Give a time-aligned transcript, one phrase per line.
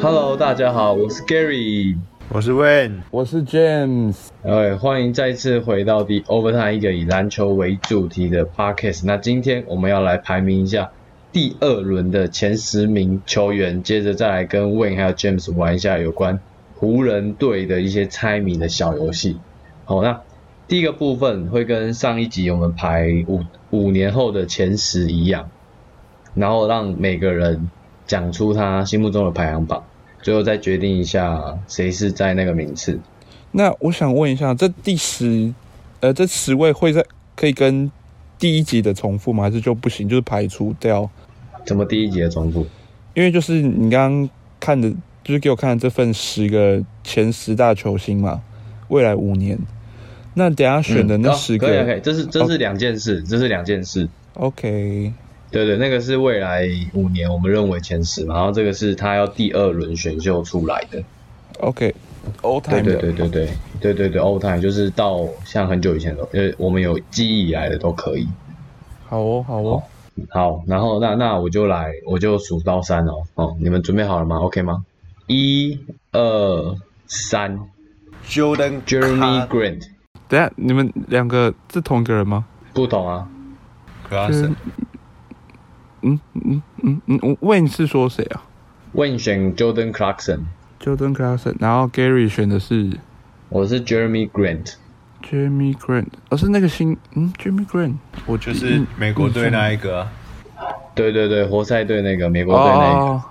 [0.00, 1.96] Hello，大家好，我是 Gary，
[2.28, 4.28] 我是 Wayne，我是 James。
[4.42, 9.06] 哎，欢迎再次回到 The Overtime 一个以篮球为主题的 Podcast。
[9.06, 10.90] 那今天我们要来排名一下
[11.32, 16.38] 第二轮的前十名球员，接着再来跟 Wayne 还有 James 玩一下有关
[16.76, 19.38] 湖人队的一些猜谜的小游戏。
[19.86, 20.20] 好，那
[20.68, 25.48] 第一个部分会跟上一集我们排五五年后的前十一样，
[26.34, 27.70] 然后让每个人
[28.06, 29.82] 讲出他心目中的排行榜，
[30.20, 33.00] 最后再决定一下谁是在那个名次。
[33.50, 35.54] 那我想问一下，这第十，
[36.00, 37.02] 呃，这十位会在
[37.34, 37.90] 可以跟
[38.38, 39.44] 第一集的重复吗？
[39.44, 41.08] 还是就不行，就是排除掉？
[41.64, 42.66] 怎么第一集的重复？
[43.14, 44.90] 因为就是你刚刚看的，
[45.24, 48.42] 就是给我看的这份十个前十大球星嘛，
[48.88, 49.58] 未来五年。
[50.38, 54.08] 那等下选的那十个，可以可以，这是这是两件事，这是两件事。
[54.34, 55.12] OK，
[55.50, 61.02] 对对，那个是未来五年我们认为前十嘛，然后这个是他要第二轮选秀出来的。
[61.58, 63.48] OK，All 对 time 对的对对对
[63.80, 68.28] 对对对，old time 就是到像很久以前的，呃，我们有记忆以来的都可以。
[69.06, 69.82] 好哦，好哦，
[70.30, 73.24] 好，然后那那我就来，我就数到三哦。
[73.34, 74.84] 哦，你们准备好了吗？OK 吗？
[75.26, 75.78] 一、
[76.12, 77.58] 二、三
[78.28, 79.82] Jordan，Jeremy Grant，
[80.28, 82.44] 等下你们两个是同一个人吗？
[82.74, 83.26] 不同啊
[84.08, 84.54] ，Clarkson，
[86.02, 88.42] 嗯嗯嗯嗯，我问你是说谁啊
[88.92, 92.90] 问选 Jordan Clarkson，？Jordan Clarkson，然后 Gary 选的是
[93.48, 94.74] 我是 Jeremy Grant。
[95.22, 97.94] Jamie Grant，而、是那个新嗯 Jeremy Grant，
[98.26, 100.12] 我就是美国队那一个啊，
[100.94, 103.22] 对对对，活塞队那个美国队那个，哦。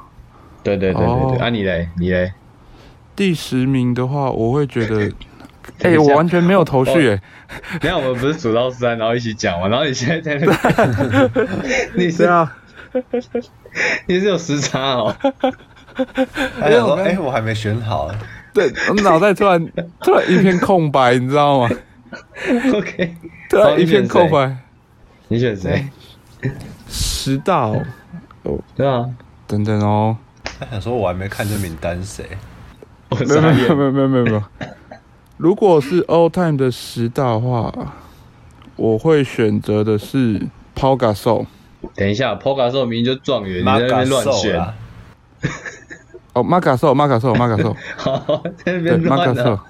[0.63, 1.37] 对对对对对。
[1.37, 2.33] 哦啊，你嘞，你嘞？
[3.15, 5.09] 第十名的话，我会觉得，
[5.83, 7.21] 哎、我完全没有头绪哎、
[7.79, 11.47] 等一下我们不是数到三，然后一起讲嘛，然后你现在在那边
[11.95, 12.57] 你是对啊，
[14.07, 15.15] 你是有时差哦。
[15.21, 18.09] 他想说，哎，我还没选好，
[18.53, 19.63] 对，我脑袋突然
[20.01, 21.69] 突然一片空白，你知道吗
[22.73, 23.15] ？OK，
[23.49, 24.55] 突然一片空白。
[25.27, 25.87] 你选谁？
[26.89, 27.83] 十大哦，
[28.75, 29.05] 对啊，
[29.45, 30.15] 等等哦，
[30.59, 32.25] 他想说我还没看这名单谁。
[33.09, 34.43] 没有没有没有没有没有。
[35.37, 37.71] 如果是 all time 的十大的话，
[38.75, 40.39] 我会选择的是
[40.75, 41.45] Paul Gasol。
[41.95, 44.73] 等一下 p o g a 时候明明就状元，你在那边乱选，兽啦，
[46.33, 49.63] 哦，马卡兽，马卡兽，马卡兽， 好，在那对，边乱了。，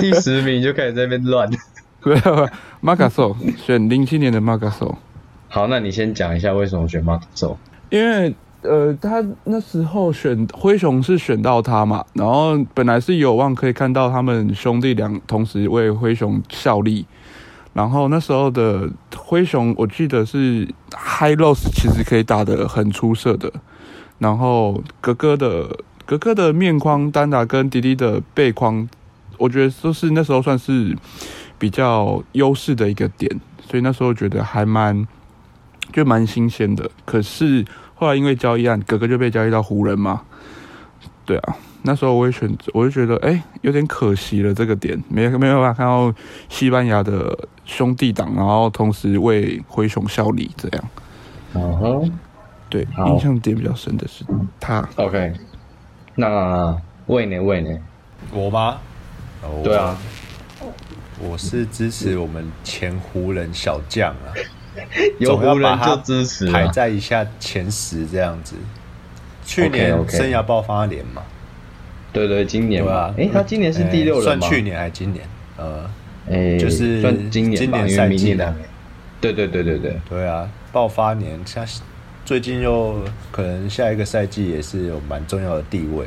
[0.00, 1.48] 第十名就开始在那边乱。
[2.02, 2.48] 没有，
[2.80, 4.96] 马卡兽选零七年的马卡兽。
[5.48, 7.58] 好，那你先讲一下为什么选 Mark 手？
[7.90, 8.34] 因为
[8.68, 17.06] 呃，他那时候选灰熊是选到他嘛，然后本来是有望可以看到他们兄弟俩同时为灰熊效力，
[17.72, 23.52] 然后那时候的灰熊我记得是 High Lows 其实可以打得很出色的，
[24.18, 28.88] 然后哥哥的哥哥的面框单打跟迪迪的背框，
[29.38, 30.96] 我觉得都是那时候算是
[31.58, 35.06] 比较优势的一个点，所以那时候觉得还蛮
[35.92, 36.90] 就蛮新鲜的。
[37.04, 37.64] 可是
[37.96, 40.22] 后来因为交易案，哥哥就被交易到湖人嘛，
[41.24, 46.14] 对啊，那时候我也选择，我就觉得哎、有点可惜了这个点，没没有办法看到
[46.48, 50.84] 西班牙的兄弟党，然后同时为灰熊效力这样。
[51.54, 52.12] 嗯哼
[52.68, 54.24] 对，印象点比较深的是
[54.60, 54.86] 他。
[54.96, 55.32] ，OK。
[56.16, 56.76] 那
[57.06, 57.40] 魏呢？
[57.40, 57.70] 魏呢？
[58.32, 58.78] 我吗？
[59.42, 59.96] 哦对啊，，
[61.20, 64.34] 我是支持我们前湖人小将啊，
[65.18, 66.70] 有湖人就支持排啊。
[66.72, 68.56] 在一下前十这样子。
[69.44, 71.22] 去年生涯爆发年嘛，
[72.12, 74.24] 对对，今年吧？，哎，他今年是第六哎人？
[74.24, 75.24] 算去年还是今年？
[75.56, 75.88] 呃，
[76.28, 78.54] 哎，就是算今年今年赛季的。
[79.20, 81.64] 对对对对对，对啊，爆发年，像
[82.24, 83.00] 最近又
[83.30, 86.04] 可能下一个赛季也是有蛮重要的地位，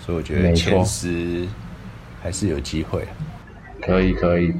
[0.00, 1.46] 所以我觉得前十
[2.22, 3.06] 还是有机会。
[3.82, 4.54] 可以可以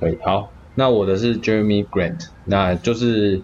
[0.00, 0.16] 可以。
[0.24, 3.42] 好，那我的是 Jeremy Grant，那就是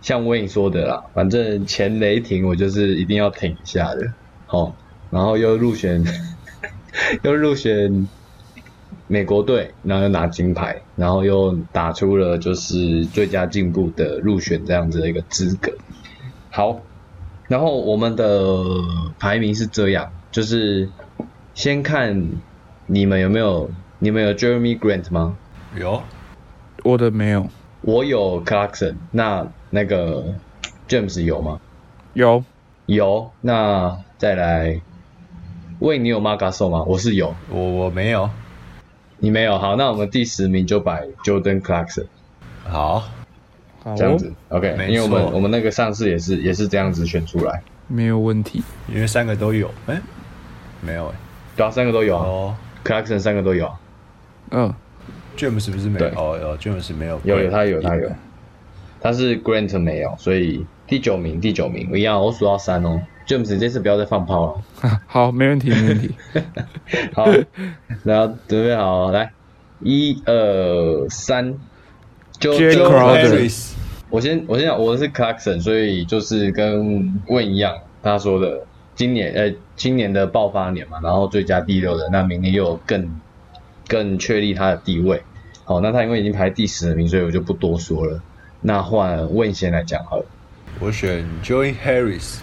[0.00, 4.00] 像 Wayne 说的啦，反正前雷霆我就是一定要挺一下的，
[4.46, 4.74] 哦，
[5.10, 6.02] 然后又入选
[7.24, 8.08] 又入选
[9.06, 15.70] 美国队，然后又拿金牌，然后又打出了就是最佳进步的入选这样子的一个资格。
[16.50, 16.80] 好，
[17.50, 18.64] 然后我们的
[19.18, 20.90] 排名是这样，就是
[21.52, 22.18] 先看
[22.86, 25.36] 你们有没有，你们有 Jeremy Grant 吗？
[25.78, 26.02] 有
[26.84, 27.46] 我的没有，
[27.82, 30.24] 我有 Clarkson，那那个
[30.88, 31.60] James 有吗？
[32.14, 32.44] 有。
[32.86, 34.80] 有，那再来，
[35.78, 36.82] 喂，你有 m a g a s o 吗？
[36.82, 38.28] 我是有，我我没有，
[39.18, 42.06] 你没有，好，那我们第十名就摆 Jordan Clarkson
[42.64, 43.04] 好，
[43.84, 48.60] 好这样子、OK，没因为我们我们那个上次也是也是这样子选出来，没有问题。
[48.92, 50.00] 因为三个都有，哎、
[50.80, 51.14] 没有哎、
[51.54, 52.56] 对啊，三个都有啊、哦。
[52.84, 53.80] Clarkson 三个都有啊，
[54.50, 54.74] 嗯，
[55.40, 55.98] ，James 是不是没有？
[55.98, 58.10] 对哦，有 James 没有，有有他有他有，
[59.00, 64.46] 他是 Grant 没有，所以第九名第九名一样，我数到三哦，James 这次不要再放炮
[64.82, 65.00] 了。
[65.06, 66.14] 好，没问题，没问题。
[67.14, 67.26] 好，
[68.04, 69.32] 然后准备好，来，
[69.80, 71.54] 一二三，
[72.38, 73.70] 就 Jay 就 Crowder
[74.10, 78.66] 我先我先讲，我是 Clarkson，所以就是跟问一样，他说的，
[78.96, 83.20] 今年呃今年的爆发年嘛，然后最佳第六人，那明年又有更
[83.86, 85.22] 更确立他的地位。
[85.70, 88.20] 好，那他因为已经排第十名，所以我就不多说了。
[88.60, 90.26] 那换问先来讲好了。
[90.80, 92.38] 我选 Joey Harris，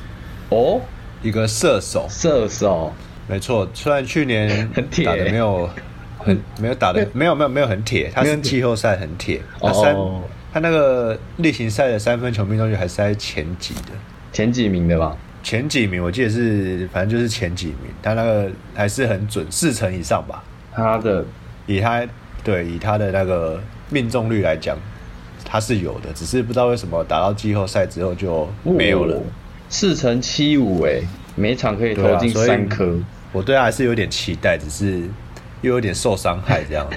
[0.48, 0.80] 哦，
[1.22, 2.94] 一个射手，射手，
[3.28, 3.68] 没错。
[3.74, 5.70] 虽然去年 很铁打的没有
[6.18, 13.92] 很没有打的 没有没有没有很铁，他季后赛很铁，他三哦，他那个例行赛的三分球命中率还是在前几的，
[14.32, 15.18] 前几名的吧？
[15.44, 20.42] 前几名我记得是反正就是前几名，他那个还是很准，四成以上吧。
[20.72, 21.26] 他的
[21.66, 22.08] 以他
[22.48, 23.60] 对以他的那个
[23.90, 24.78] 命中率来讲，
[25.44, 29.18] 他是有的，只是不知道为什么打到季后赛之后就没有了。
[29.18, 29.22] 哦
[29.70, 31.02] 四乘七五，哎，
[31.36, 32.96] 每场可以投进三颗。
[33.34, 35.02] 我对他还是有点期待，只是
[35.60, 36.96] 又有点受伤害这样子。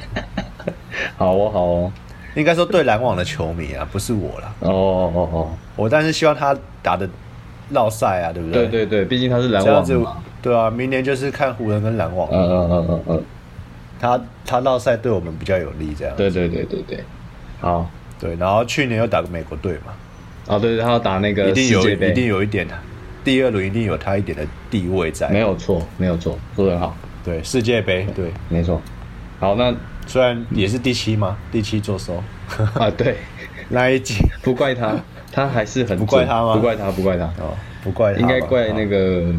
[1.19, 1.93] 好哦，好哦，
[2.37, 4.55] 应该说对篮网的球迷啊，不是我啦。
[4.61, 7.11] 哦哦哦哦，我但是希望他打的
[7.71, 10.19] 绕赛啊，对不对对对对，毕竟他是篮网嘛。
[10.41, 13.25] 对啊，明年就是看湖人跟篮网，嗯嗯嗯嗯嗯，
[14.01, 16.17] 他他绕赛对我们比较有利，这样。
[16.17, 17.05] 对对对对对，
[17.61, 17.89] 好，
[18.19, 19.93] 对，然后去年又打个美国队嘛，
[20.47, 22.67] 哦对对，他要打那个一定有一定有一点，
[23.23, 25.29] 第二轮一定有他一点的地位在。
[25.29, 28.81] 没有错，没有错，说得好，对世界杯，对，没错。
[29.39, 29.75] 好，那
[30.07, 32.23] 虽然也是第七嘛，第七做收。
[32.75, 33.17] 啊 对，
[33.69, 34.15] 那一季。
[34.43, 34.97] 不怪他，
[35.31, 36.55] 他还是很 不怪他吗？
[36.55, 37.55] 不怪他，不怪他，哦，
[37.85, 39.35] 不怪他吧应该怪那哦个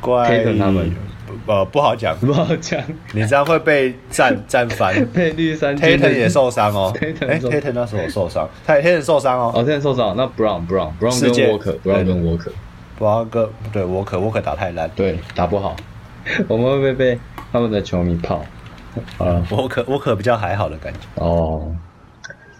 [0.00, 0.90] 怪他们。
[0.90, 1.09] 不
[1.46, 2.80] 呃不好讲，不好讲，
[3.12, 5.04] 你这样会被战战 翻。
[5.06, 9.52] 被绿衫军 Tatum 也受伤哦，Tatum 那时候有受伤，他 Tatum 受伤哦。
[9.54, 12.52] 哦，，Tatum 受伤，那 Brown Brown Brown 跟 Walker Brown 跟 Walker
[12.98, 15.74] 不然个对沃克沃克打太烂，对打不好，
[16.48, 17.18] 我们会不会被
[17.52, 18.44] 他们的球迷泡？
[19.18, 20.98] 啊，Walker Walker 比较还好的感觉。
[21.14, 21.72] 哦。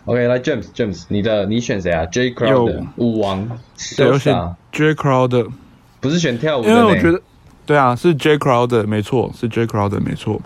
[0.06, 3.46] OK，来 James James，你的你选谁啊？J Crowder 舞王，
[3.98, 4.34] 对，我选
[4.72, 5.48] J Crowder，
[6.00, 7.20] 不是选跳舞的呢，因为我觉得，
[7.70, 10.40] 对啊，是 J Crowder 没错，是 J Crowder 没错。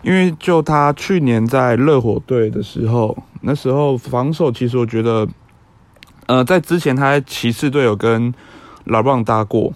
[0.00, 5.28] 因为就他去年在热火队的时候，那时候防守其实我觉得，
[6.28, 8.32] 呃，在之前他在骑士队有跟
[8.84, 9.70] 老布朗搭过，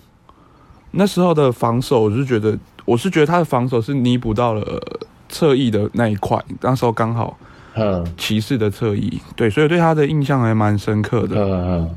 [0.93, 4.81] 那时候的防守我是觉得，我是觉得他的防守是弥补到了呃
[5.29, 7.37] 侧翼的那一块，那时候刚好
[7.75, 11.37] 嗯骑士的侧翼，对，所以对他的印象还蛮深刻的。
[11.37, 11.97] 嗯嗯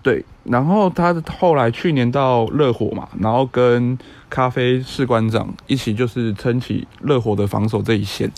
[0.00, 3.98] 对，然后他后来去年到热火嘛，然后跟
[4.30, 8.30] 咖啡士官长一起就是撑起热火的防守这一线，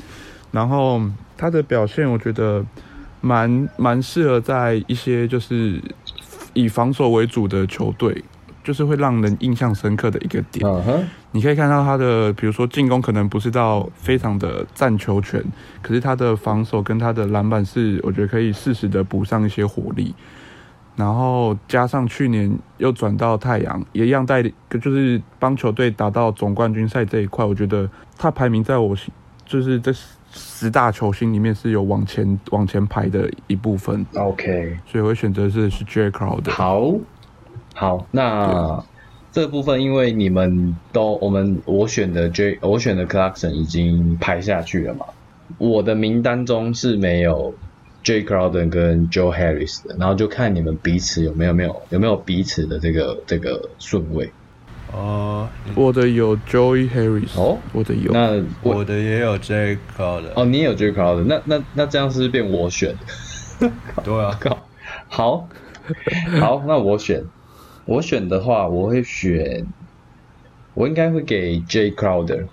[0.51, 1.01] 然后
[1.37, 2.65] 他的表现我觉得
[3.21, 5.81] 蛮蛮适合在一些就是
[6.53, 8.25] 以防守为主的球队，
[8.65, 10.67] 就是会让人印象深刻的一个点。
[11.33, 15.41] 你可以看到他的，比如说进攻可能不是到非常的占球权，
[15.81, 20.13] 可是他的防守跟他的篮板是，我觉得可以适时的补上一些火力。
[21.01, 27.89] 然后加上去年又转到太阳，也一样带领，就是帮球队打到总冠军赛这一块，我觉得
[28.19, 29.11] 他排名在我心，
[29.47, 29.91] 就是这
[30.31, 36.51] 十大球星里面是有往前往前排的一部分，，OK，所以我会选择是是 J Crowder。
[36.51, 36.93] 好，
[37.75, 38.85] 好，那
[39.33, 45.07] 这部分因为你们都我们我选的 J 我选的 Clarkson 已经排下去了嘛，
[45.57, 47.55] 我的名单中是没有
[48.03, 54.31] J Crowder 跟 Joe Harris 的，然后就看你们彼此有没有没有有没有彼此的这个这个顺位
[54.93, 57.59] 哦，我的有 Joey Harris，哦。
[57.73, 59.79] 我的有，那我我的也有 J.
[59.97, 62.97] Crowder 哦，你也有 J Crowder，那那那这样是不是变我选？
[64.03, 64.67] 对啊， 靠，
[65.09, 65.49] 好，
[66.41, 67.25] 好，那我选，
[67.85, 69.67] 我选的话，我会选，
[70.75, 72.47] 我应该会给 J Crowder，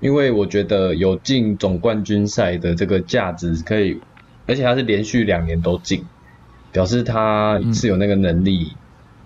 [0.00, 4.00] 因为我觉得有进总冠军赛的这个价值可以，
[4.46, 6.04] 而且他是连续两年都进，
[6.72, 8.72] 表示他是有那个能力，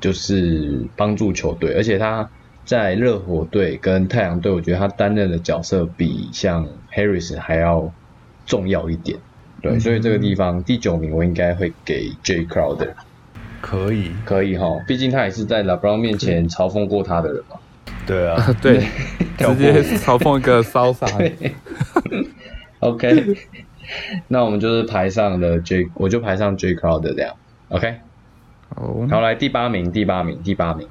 [0.01, 2.29] 就是帮助球队，而且他
[2.65, 7.93] 在热火队跟太阳队，我觉得他担任的角色比像 Harris 还要
[8.45, 9.19] 重要一点。
[9.63, 12.91] 对，所以这个地方第九名我应该会给 J Crowder，
[13.61, 17.57] 可以，可以哈，毕竟他也是在 LeBron 面前嘲讽过他的人嘛。
[18.07, 18.81] 对啊， 对，
[19.39, 21.07] 直过接嘲讽一个骚傻。
[22.81, 23.35] OK，
[24.29, 27.35] 那我们就是排上了 J，我就排上 J Crowder 这样。
[27.69, 27.95] OK，
[28.77, 30.89] 哦，好，来第八名，第八名，第八名。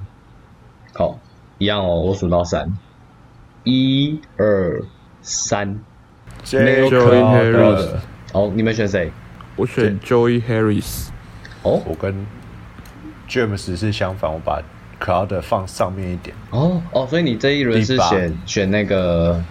[0.94, 1.18] 好，
[1.58, 2.76] 一样哦，我数到三，
[3.64, 4.82] 一二
[5.22, 5.80] 三。
[6.44, 6.88] J.
[6.88, 7.88] Joey Harris
[8.32, 9.10] 好，你们选谁？
[9.56, 11.08] 我选 Joey Harris。
[11.62, 12.14] 哦我跟
[13.28, 14.62] James 是相反，我把
[15.00, 16.36] Crowder 放上面一点。
[16.50, 19.42] 哦哦，所以你这一轮是选选那个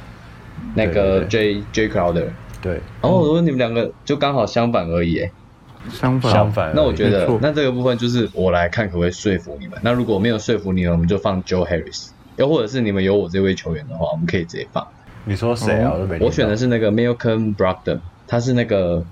[0.74, 2.28] 那个对 J J Crowder。
[2.62, 5.32] 对，然后，我说你们两个就刚好相反而已诶。
[5.90, 6.74] 相反，相反。
[6.76, 9.78] 那我觉得那这个部分就是我来看可不可以说服你们。
[9.84, 12.08] 那如果没有说服你们，我们就放 Joe Harris。
[12.38, 14.86] 又或者是你们有我这位球员的话，我们可以直接放。
[15.26, 15.92] 你说谁啊？
[15.92, 16.20] 哦我都没。
[16.20, 19.06] 我选的是那个 Milken Brogdon，他是那个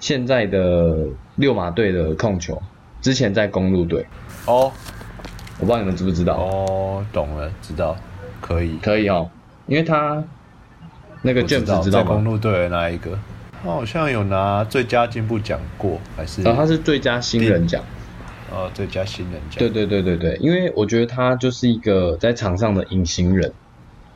[0.00, 2.60] 现在的六马队的控球，
[3.02, 4.06] 之前在公路队，
[4.46, 4.72] 哦
[5.58, 6.36] 我不知道你们知不知道。
[6.36, 7.96] 哦，懂了，知道，
[8.40, 8.78] 可以。
[8.82, 9.30] 可以哦，
[9.66, 10.24] 因为他
[11.26, 12.20] 那个我知 James 道在公知道吗？
[12.20, 13.18] 路队的那一个，
[13.62, 16.46] 他好像有拿最佳进步奖过，还是？
[16.46, 17.82] 哦，他是最佳新人奖。
[18.52, 19.58] 哦最佳新人奖。
[19.58, 23.52] 对对对对对，因为我觉得他就是一个在场上的隐形人。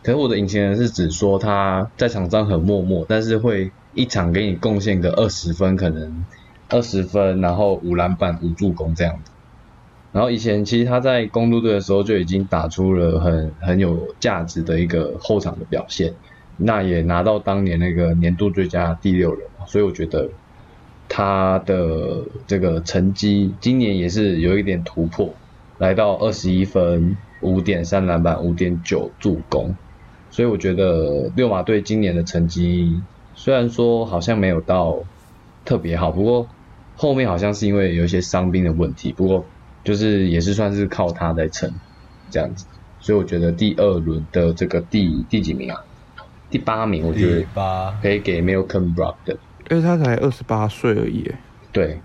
[0.02, 6.24] 可是我的隐形人是指说他在场上很默默，但是会一场给你贡献个二十分，可能
[6.68, 9.32] 二十分，然后五篮板、五助攻这样子。
[10.12, 16.14] 然后以前其实他在公路队的时候就已经打出了很很有价值的一个后场的表现，
[16.60, 20.28] 那也拿到当年那个年度最佳第六人，所以我觉得
[21.08, 25.32] 他的这个成绩今年也是有一点突破，
[25.78, 29.76] 来到二十一分、五点三篮板、五点九助攻，
[30.30, 33.00] 所以我觉得六马队今年的成绩
[33.36, 35.04] 虽然说好像没有到
[35.64, 36.48] 特别好，不过
[36.96, 39.44] 后面好像是因为有一些伤兵的问题，不过
[39.84, 41.72] 就是也是算是靠他在撑
[42.30, 42.66] 这样子，
[42.98, 45.84] 所以我觉得第二轮的这个第第几名啊？
[46.50, 49.37] 第八名，我觉得，可以给 Malcolm Brogdon。
[49.71, 51.31] 因为他才二十八岁而已，
[51.73, 52.00] 对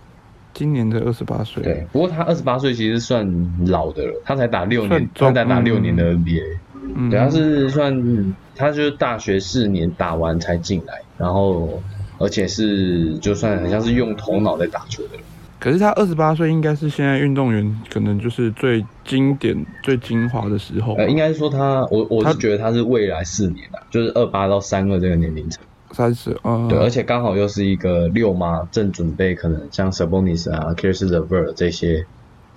[0.54, 1.64] 今年的二十八岁。
[1.64, 3.26] 对，不过他二十八岁其实算
[3.68, 6.58] 老的了，他才打六年他才打六年的 NBA，、
[6.96, 11.82] 嗯，对，他是算他就是大学四年打完才进来，然后
[12.18, 15.24] 而且是就算很像是用头脑在打球的人。
[15.64, 21.02] 可是他二十八岁，应该是现在运动员可能就是最经典、最精华的时候吧。
[21.04, 25.64] 呃，应该是说他，我我是觉得他是未来四年啊，就是二八到三二这个年龄层。
[25.92, 32.06] 三十，嗯，对，而且刚好又是一个六妈正准备，可能像 Sabonis 啊、k i r s t e v e r 这些，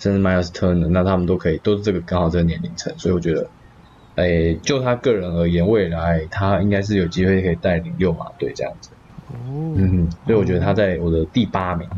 [0.00, 3.46] 甚至 Miles Turner，那他们都可以，都是这个刚好这个年龄层，所以我觉得，
[4.16, 8.90] 诶，就他个人而言，未来他应该是有机会可以带领六马队这样子。
[9.28, 11.88] 哦，嗯，所以我觉得他在我的第八名。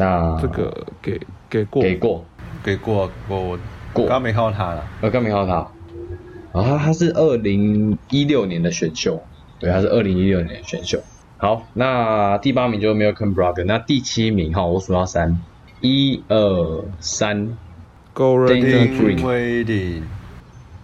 [0.00, 2.24] 那这个给给过，给过，
[2.64, 3.58] 给过过，我
[3.92, 4.06] 过。
[4.06, 4.82] 刚刚没看到他了。
[5.02, 6.58] 我刚没看到他。
[6.58, 9.22] 啊，他他是二零一六年的选秀，
[9.58, 10.98] 对，他是二零一六年的选秀。
[11.36, 15.38] 好，那第八名就是 Malcolm Brogdon，那第七名哈，我数到三，
[15.80, 17.56] 一二三。
[18.12, 20.02] Go Danny Ready，Green 威利，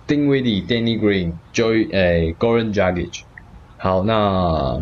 [0.07, 3.23] 丁威迪、Danny Green、Joy 诶 Goran Dragic。
[3.79, 4.81] 好，那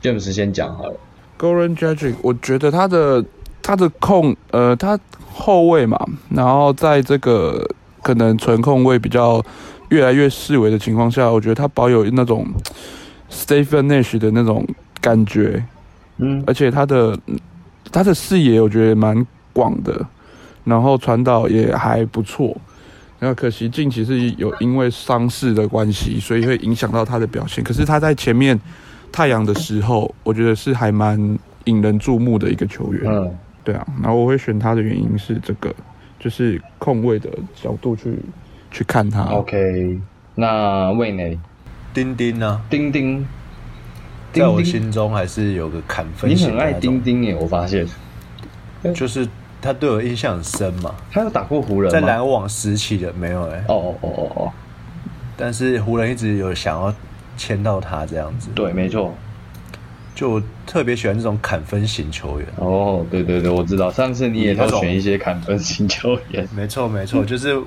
[0.00, 0.94] James 先讲好了。
[1.38, 3.24] Goran Dragic，我觉得他的
[3.62, 4.98] 他的控，呃，他
[5.32, 5.98] 后卫嘛，
[6.28, 7.66] 然后在这个
[8.02, 9.42] 可能纯控位比较
[9.90, 12.46] 越来越视为的情况下，我觉得他保有那种
[13.30, 14.66] Stephen Nash 的那种
[15.00, 15.64] 感觉，
[16.18, 17.18] 嗯而且他的
[17.92, 20.06] 他的视野我觉得蛮广的，
[20.64, 22.56] 然后传导也还不错。
[23.18, 27.62] 然后可惜近期是有因为伤势的关系，所以会影响到他的表现。
[27.62, 28.58] 可是他在前面
[29.12, 33.02] 太阳的时候，我觉得是还蛮引人注目的一个球员。
[33.12, 33.30] 嗯，
[33.62, 35.74] 对啊，然后我会选他的原因是这个，
[36.18, 38.18] 就是控卫的角度去
[38.70, 39.22] 去看他。
[39.24, 39.98] OK，
[40.34, 41.40] 那魏呢？
[41.92, 42.60] 丁丁呢？
[42.70, 43.26] 丁丁，
[44.32, 47.86] 在我心中还是有个砍分你很爱丁丁耶，我发现。
[48.94, 49.28] 就是
[49.60, 50.94] 他对我印象很深嘛。
[51.10, 51.90] 他有打过湖人？
[51.90, 54.52] 在篮网时期的没有哎、哦哦哦哦哦，
[55.36, 56.94] 但是湖人一直有想要
[57.36, 59.12] 签到他这样子，对，没错。
[60.20, 62.46] 就特别喜欢这种砍分型球员。
[62.56, 66.46] 哦，对对对，我知道，上次你也都选一些砍分型球员。
[66.54, 67.58] 没错没错， 就是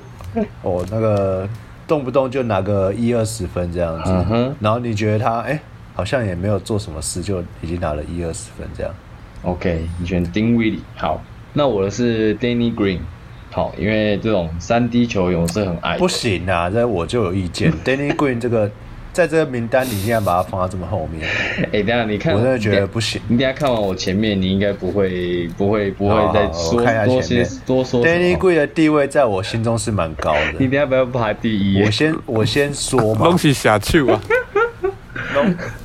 [0.62, 1.50] 哦那个
[1.88, 5.60] 动不动就拿个一二十分这样子，然后你觉得他哎、
[5.96, 8.94] 好像也没有做什么事，就已经拿了一二十分这样。
[9.42, 10.80] OK，你选丁威利。
[10.96, 11.20] 好，
[11.54, 13.00] 那我的是 Danny Green。
[13.50, 15.98] 好，因为这种三 D 球员我是很爱。
[15.98, 17.74] 不行啊，这我就有意见。
[17.84, 18.70] Danny Green 这个
[19.14, 21.30] 在这个名单里，你竟然把它放到这么后面，
[21.72, 23.22] 哎、等下你看，我真的觉得不行。
[23.28, 27.62] 你等下看完我前面，你应该不会不会不会再好好看一下多些前面。
[27.66, 28.40] 多说什 Danny 么。
[28.40, 30.54] Green 的地位在我心中是蛮高的。
[30.60, 31.86] 你等下不要排第一耶。
[31.86, 33.26] 我，先我先说嘛。
[33.26, 34.20] 东，西下去啊，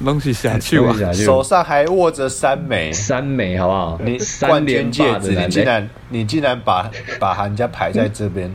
[0.02, 4.00] 东西下去啊用一，下手上还握着三枚，三枚好不好？
[4.04, 8.50] 你三冠军戒指，你竟然你竟然把把人家排在这边，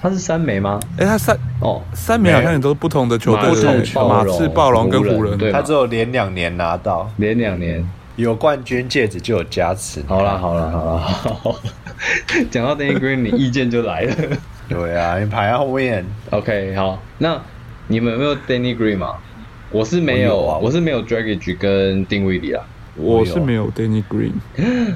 [0.00, 0.78] 他是三枚吗？
[0.98, 7.86] 哎，他三哦，三枚好像也都是不同的球队，不对刺暴龙马刺、暴龙跟湖人，对他只有连两年拿到，连两年。
[8.16, 10.00] 有冠军戒指就有加持。
[10.06, 11.56] 好啦好啦好啦，好，
[12.48, 14.14] 讲到 Danny Green，你意见就来了。
[14.68, 17.36] 对啊，你排在后面，OK，好，那
[17.88, 19.16] 你们有没有 Danny Green 吗？
[19.72, 22.62] 我是没有，我有啊我是没有 Dragic 跟丁威迪啊。
[22.94, 24.34] 我是没有 Danny Green，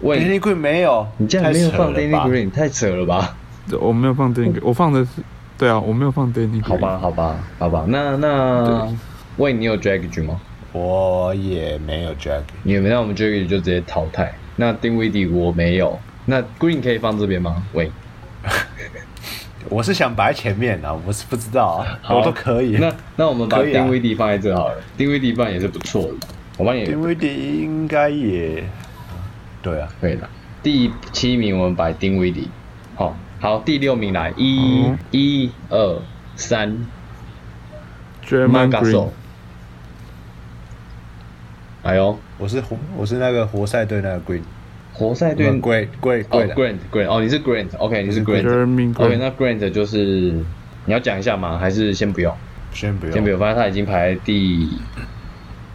[0.00, 3.36] 喂，Danny Green 没有，你竟然没有放 Danny Green，太扯了吧？
[3.80, 5.22] 我没有放 Danny 我放的是
[5.56, 8.88] 对啊，我没有放 Danny 好吧，好吧，好吧，那那
[9.36, 10.40] 喂，你有 Dragic 吗？
[10.72, 12.94] 我也没有 Jack，你有没有？
[12.94, 14.34] 那我们 Dragic 就直接淘汰。
[14.56, 17.62] 那丁威迪我没有，那 Green 可以放这边吗？
[17.74, 17.90] 喂，
[19.68, 22.76] 我是想摆在前面啊，我是不知道啊，我都可以。
[22.78, 26.14] 那那我们把丁威迪放在这好了，丁威迪放也是不错的。
[26.58, 27.28] 我帮你丁威迪
[27.62, 28.62] 应该也
[29.62, 30.28] 对啊，可以的。
[30.62, 32.48] 第七名我们摆丁威迪，
[32.94, 34.98] 好，好，第六名来，一嗯。
[35.10, 36.00] 一二
[36.36, 36.86] 三。
[38.24, 39.08] German，Magaso Green，。
[41.82, 44.42] 哎呦，我是活我是那个活塞队那个 Green，
[44.92, 45.48] 活塞队。
[45.48, 49.96] 对贵贵哦贵的，，Grant Grant 哦，你是 Grant，OK，、你是 OK，Grant 那 Grant 就是
[50.84, 51.58] 你要讲一下吗？
[51.58, 52.32] 还是先不用？
[52.72, 54.68] 先不用，先不用，反正他已经排在第，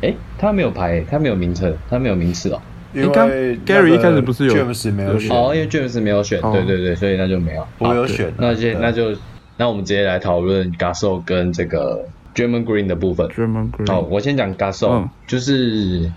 [0.01, 2.61] 哎，他没有排，他没有名次，他没有名次哦。
[2.93, 7.67] 因为 Gary 一开始不是有 James 没有选，哦，因为 James 没有选，哦对对对，所以那就没有。
[7.79, 9.17] 我有选啊，那就那就
[9.57, 13.27] 那我们直接来讨论 Gasol 跟这个 German Green 的部分。
[13.29, 16.11] German Green，好，我先讲 Gasol，、嗯就是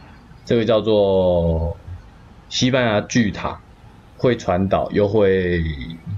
[0.45, 1.77] 这个叫做
[2.49, 3.61] 西班牙巨塔，
[4.17, 5.62] 会传导又会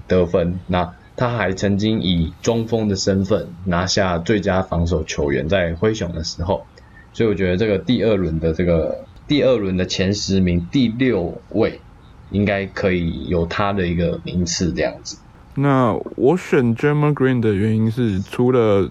[0.07, 0.59] 得分。
[0.67, 6.65] 那他还曾经以中锋的身份拿下最佳防守球员，在灰熊的时候。
[7.13, 11.81] 所以我觉得这个第二轮的这个第二轮的前十名第六位，
[12.29, 15.17] 应该可以有他的一个名次这样子。
[15.55, 18.87] 那我选 German Green 的原因是，除了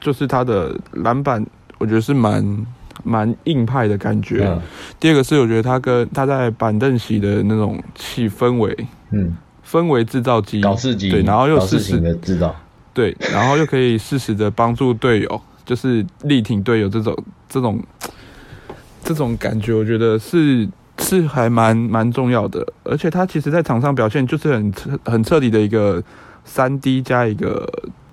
[0.00, 1.44] 就是他的篮板，
[1.76, 2.66] 我觉得是蛮
[3.04, 4.46] 蛮硬派的感觉。
[4.48, 4.62] 嗯
[4.98, 8.74] 第二个是我觉得他跟他在板凳席的那种气氛围
[9.10, 12.56] 嗯，氛围制造机，搞事机，对，然后又事适时情的制造。
[12.94, 17.14] 对，然后又可以适时的帮助队友，就是力挺队友这种
[17.46, 17.78] 这种
[19.02, 22.66] 这种感觉，我觉得是是还蛮蛮重要的。
[22.84, 26.02] 而且他其实在场上表现就是很彻很彻底的一个
[26.44, 27.68] 三 D 加一个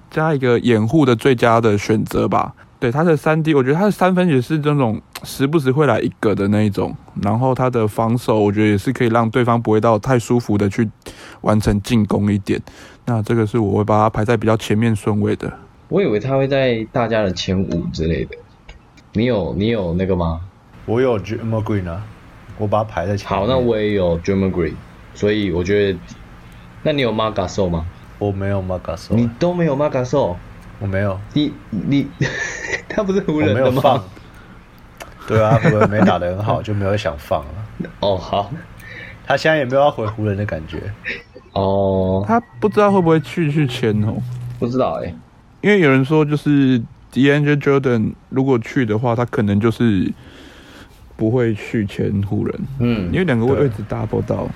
[0.09, 2.53] 加一个掩护的最佳的选择吧。
[2.79, 10.89] 对他的三 D，我觉得他的三分也是这种时不时会来一个的那一种，然后他的防守我觉得也是可以让对方不会到太舒服的去
[11.41, 12.61] 完成进攻一点。
[13.05, 15.51] 那这个是我会把他排在比较前面顺位的。
[15.89, 18.37] 我以为他会在大家的前五之类的。
[19.11, 20.39] 你有你有那个吗？
[20.89, 22.01] 我有 j e r m a n Green 啊，
[22.57, 23.39] 我把它排在前面。
[23.39, 24.73] 好，那我也有 German Green，
[25.13, 25.99] 所以我觉得，
[26.81, 27.85] 那你有 m a g a s o 吗？
[28.17, 30.35] 我没有 m a g a s 你都没有 m a g a s o
[30.79, 32.07] 我没有，你你
[32.89, 34.03] 他不是湖人的吗没有放？。
[35.27, 37.89] 对啊，湖人没打得很好，就没有想放了。
[38.01, 38.51] 哦，好，
[39.27, 40.91] 他现在也没有要回湖人的感觉。
[41.53, 44.15] 哦，他不知道会不会去去签哦，
[44.57, 45.13] 不知道哎、
[45.61, 46.81] 因为有人说就是
[47.13, 50.11] DeAndre Jordan 如果去的话，他可能就是
[51.19, 53.11] 不会去签湖人，嗯。
[53.11, 54.47] 因，为两个位置 double 到。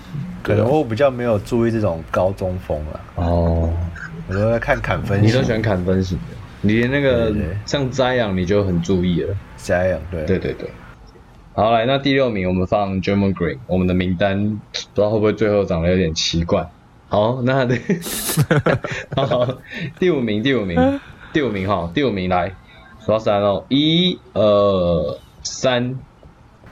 [0.41, 3.69] 可能我比较没有注意这种高中锋了，哦，
[4.27, 5.25] 我都在看砍分析。
[5.27, 9.35] 你都喜欢砍分型的，你连那个对对像摘阳你就很注意了。
[9.57, 10.25] 加样，对。
[10.25, 10.69] 对对对。
[11.53, 14.59] 好，来，那第六名我们放 German Green，我们的名单不
[14.95, 16.67] 知道会不会最后长得有点奇怪。
[17.09, 17.65] 好，那
[19.15, 19.47] 好，
[19.99, 20.99] 第五名，第五名，
[21.31, 22.51] 第五名哈，第五名来，
[22.99, 25.99] 数到三哦，一、二、三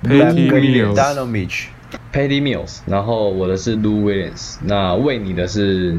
[0.03, 5.97] Patty Mills Mills Danomich，，Patty Mills，然后我的是 Lou Williams，那为你的是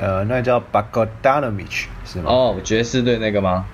[0.00, 2.30] 呃，那叫 Bogdanovich 是吗？
[2.30, 3.64] 哦爵士队那个吗？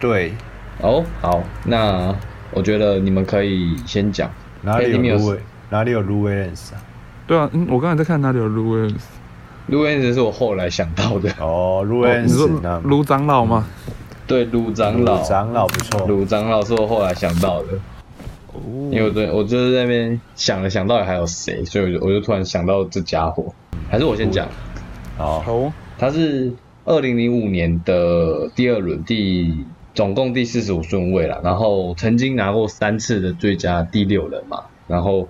[0.00, 0.32] 对，
[0.80, 2.14] 哦，好，那
[2.52, 4.30] 我觉得你们可以先讲
[4.62, 5.38] 哪里有 Lou Mills
[5.70, 6.80] 哪里有 Lou Williams 啊？
[7.26, 13.66] 对啊，嗯，我刚才在看哪里有 Lou Williams，Lou Williams 是我后来想到的，哦，Lou 哦你说 Williams，那卢长老吗？
[14.26, 17.68] 对，卢长老，鲁长老不错，卢长老是我后来想到的，
[18.52, 23.54] 哦，因为我对我就是在那边想了想到底还有谁，所以我就我就突然想到这家伙，
[23.90, 24.48] 还是我先讲，
[25.16, 26.52] 好，好，他是
[26.84, 35.28] 二零零五年的第二轮第总共第四十五顺位了，然后曾经拿过三次的最佳第六人嘛，然后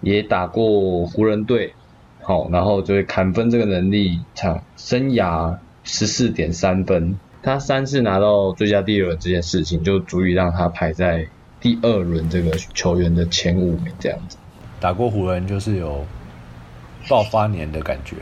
[0.00, 1.74] 也打过湖人队，
[2.20, 11.28] 好，然后就是砍分这个能力，场生涯十四点三分，他三次拿到最佳第六人这件事情，就足以让他排在
[11.62, 14.36] 第二轮这个球员的前五名这样子。
[14.80, 16.04] 打过湖人就是有
[17.08, 18.16] 爆发年的感觉，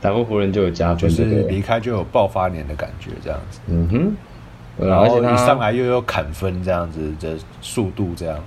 [0.00, 3.60] 打过湖人就有加分，就是离开就有爆发年的感觉，这样子。
[3.68, 8.42] 嗯哼，然后一上来又有砍分这样子的速度，这样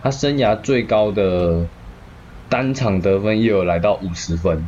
[0.00, 1.66] 他生涯最高的
[2.48, 4.64] 单场得分也有来到五十分，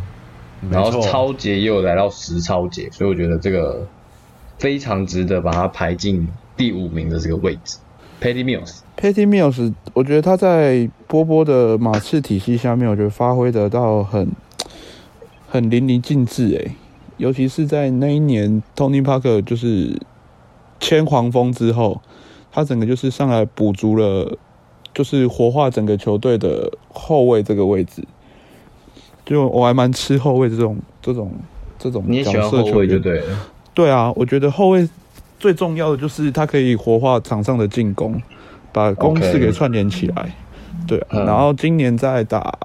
[0.70, 3.86] 然后超节也有来到十超节，所以我觉得这个
[4.58, 7.78] 非常值得把他排进第五名的这个位置。
[8.20, 14.30] Patty Mills，Patty Mills，我觉得他在波波的马刺体系下面，我觉得发挥得到很
[15.48, 16.72] 很淋漓尽致诶，
[17.16, 19.98] 尤其是在那一年 Tony Parker 就是
[20.78, 22.02] 签黄蜂之后，
[22.52, 24.36] 他整个就是上来补足了，
[24.92, 28.04] 就是活化整个球队的后卫这个位置。
[29.24, 31.32] 就我还蛮吃后卫这种这种
[31.78, 33.00] 这种你也喜角欢后卫就色球员。
[33.00, 33.38] 对了。
[33.72, 34.86] 对啊，我觉得后卫
[35.38, 38.20] 最重要的就是他可以活化场上的进攻，
[38.72, 40.34] 把攻势给串联起来。
[40.86, 42.58] 对啊、嗯然后今年在打，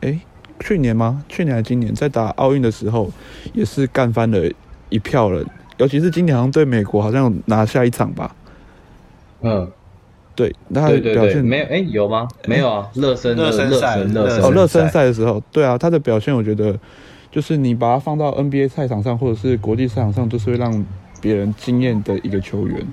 [0.00, 0.18] 诶，
[0.58, 1.22] 去年吗？
[1.28, 3.10] 去年还是今年在打奥运的时候，
[3.52, 4.40] 也是干翻了
[4.88, 5.44] 一票人，
[5.76, 8.34] 尤其是今年好像对美国好像有拿下一场吧。
[9.42, 9.70] 嗯，
[10.34, 12.26] 对，那他对对对，的表现没有哎、有吗？
[12.46, 16.76] 没有啊，热身热热身赛热身热身哦，热身赛的时候，对啊，他的表现我觉得
[17.30, 20.84] 就是你把他放到 NBA 赛场上或者是国际赛场上，都是会让
[21.20, 22.84] 别人惊艳的一个球员。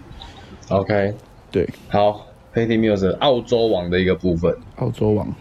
[0.70, 1.14] OK，
[1.50, 4.56] 对，好，Patty Mills 澳洲王的一个部分。
[4.78, 5.36] 澳洲王。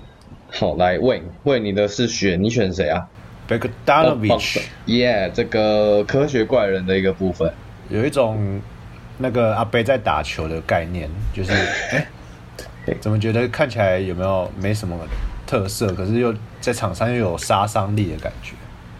[0.50, 3.06] 好，来问问你的是选你选谁啊
[3.48, 7.52] Bogdanovich？Yeah，这个科学怪人的一个部分。
[7.88, 8.60] 有一种
[9.18, 11.52] 那个阿贝在打球的概念，就是
[12.86, 14.96] 哎、怎么觉得看起来有没有没什么
[15.46, 18.54] 特色，可是又在场上又有杀伤力的感觉，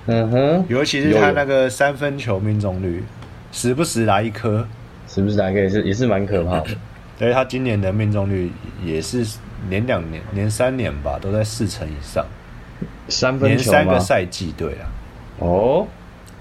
[0.06, 3.04] 嗯哼，尤其是他那个三分球命中率，
[3.52, 4.66] 时不时来一颗。
[5.06, 6.70] 时不时来个也是也是蛮可怕的？
[7.18, 8.50] 所以他今年的命中率
[8.84, 9.26] 也是
[9.68, 12.24] 连两年、连三年吧，都在四成以上，
[13.08, 14.00] 三分球吗连三个？
[14.00, 14.90] 赛季，对啊，
[15.38, 15.86] 哦，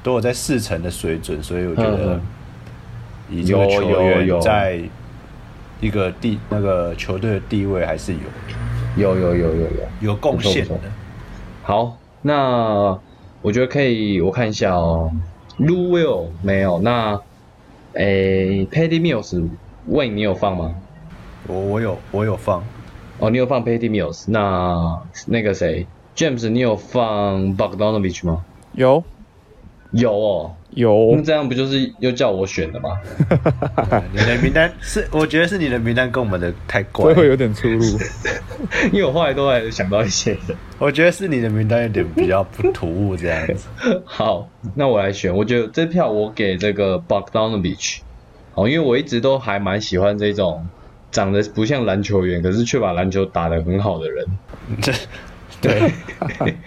[0.02, 2.22] 都有在四成的水准，所以我觉嗯得嗯
[3.30, 4.80] 以这个球有有有员在
[5.80, 8.20] 一个地那个球队的地位还是有
[8.98, 9.70] 有有有有有。
[10.02, 10.88] 有贡献的不错不。
[11.66, 12.98] 好，那
[13.42, 15.12] 我觉得可以，我看一下哦。
[15.60, 17.20] Lu Will 没有，那
[17.94, 19.48] 诶 p a d d y Mills，
[19.88, 20.76] 问你有放吗？
[21.48, 22.64] 我我有我有放，
[23.20, 28.46] 哦，你有放 Patty Mills，那那个谁，James，你有放 Bogdanovich 吗？
[28.72, 29.04] 有
[29.92, 32.98] 有哦，有那，这样不就是又叫我选的吗？
[34.12, 37.84] 你的名单是我觉得是你的名单跟我们的太怪会有点出入。
[38.94, 40.56] 因为我后来都还想到一些的。
[40.80, 43.68] 我觉得是你的名单有点比较不突兀这样子。
[44.06, 45.36] 好，那我来选。
[45.36, 48.00] 我觉得这票我给这个 Bogdanovich，
[48.56, 50.68] 哦，因为我一直都还蛮喜欢这种
[51.12, 54.26] 长得不像篮球员，可是却把篮球打得很好的人。
[54.82, 54.92] 这
[55.62, 55.92] 对，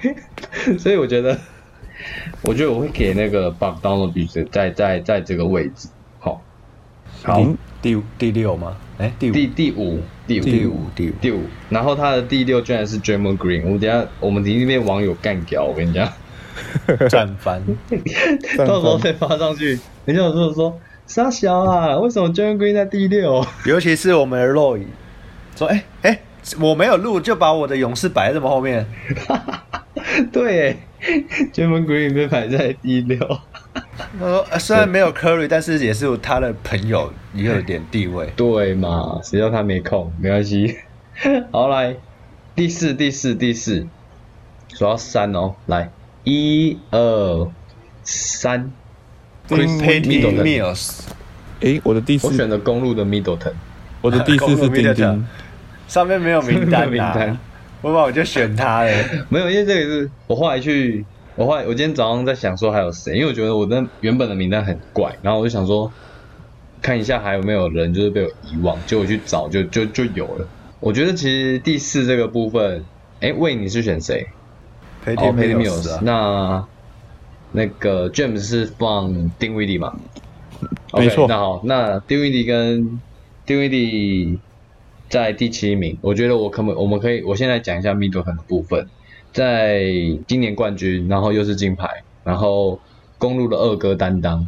[0.79, 1.38] 所以我觉得，
[2.42, 5.88] 我觉得我会给那个 Bogdanovich 在在在这个位置。
[6.18, 6.40] 好，
[7.22, 7.46] 好，
[7.83, 8.77] 第五第六吗？
[8.99, 13.62] 哎，第五第第五第五第五第五第五，然后他的第六居然是 Draymond Green。
[13.64, 16.11] 我们等下我们里面网友干掉，我跟你讲。
[17.11, 17.62] 战翻，
[18.57, 23.47] 到时候再发上去，人家有说说傻小啊，为什么 John Green 在第六？
[23.64, 24.85] 尤其是我们的 Roy
[25.57, 26.21] 说，哎哎，
[26.61, 28.87] 我没有录，就把我的勇士摆在这么后面。
[30.33, 30.77] 对
[31.53, 33.19] ，John Green 被排在第六。
[34.21, 38.33] 呃虽然没有 Curry，但是也是他的朋友，也有点地位。
[38.37, 40.12] 对嘛，谁叫他没空？
[40.19, 40.77] 没关系。
[41.53, 41.97] 好，来
[42.55, 43.87] 第四，第四，第四，
[44.75, 45.90] 数到三哦，来
[46.25, 47.51] 一二
[48.03, 48.73] 三。
[49.48, 51.00] Chris Middleton Mills
[51.61, 53.52] 诶，我的第四，我选的公路的 Middleton。
[54.02, 55.26] 我的第四是丁丁。
[55.88, 57.38] 上面没有名单名单，
[57.80, 58.90] 我把我就选他了。
[59.28, 61.04] 没有，因为这个是我后来去，
[61.37, 65.90] 我后来我今天早上在想说还有谁，因为我觉得我的原本的名单很怪，然后我就想说
[66.82, 70.48] 看一下还有没有人就是被我遗忘，结果去找就就就有了。
[70.80, 72.85] 我觉得其实第四这个部分，
[73.20, 74.26] 哎，魏你是选谁
[75.06, 76.66] 哦 Patty Mills Mills，啊，那
[77.57, 79.97] 那个 James 是放丁威迪嘛？
[80.92, 83.01] 没错那好，那丁威迪跟
[83.47, 84.38] 丁威迪
[85.09, 88.87] 在第七名，我觉得我可不我们可以，我现在讲一下 Middleton 的部分，
[89.33, 89.83] 在
[90.29, 91.88] 今年冠军，然后又是金牌，
[92.23, 92.79] 然后
[93.16, 94.47] 公路的二哥担当，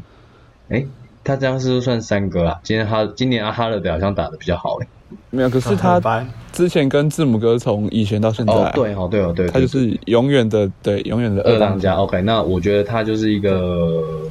[0.68, 0.84] 哎，
[1.24, 2.60] 他这样是不是算三哥啊？
[2.62, 4.86] 今天哈今年阿哈勒德好像打的比较好诶。
[5.30, 11.94] 没有，可是他班之前跟字母哥从以前到现在、哦，对哦，对哦，对，他就是永远的对永远的二当当家。
[11.94, 14.22] OK，那我觉得他就是一个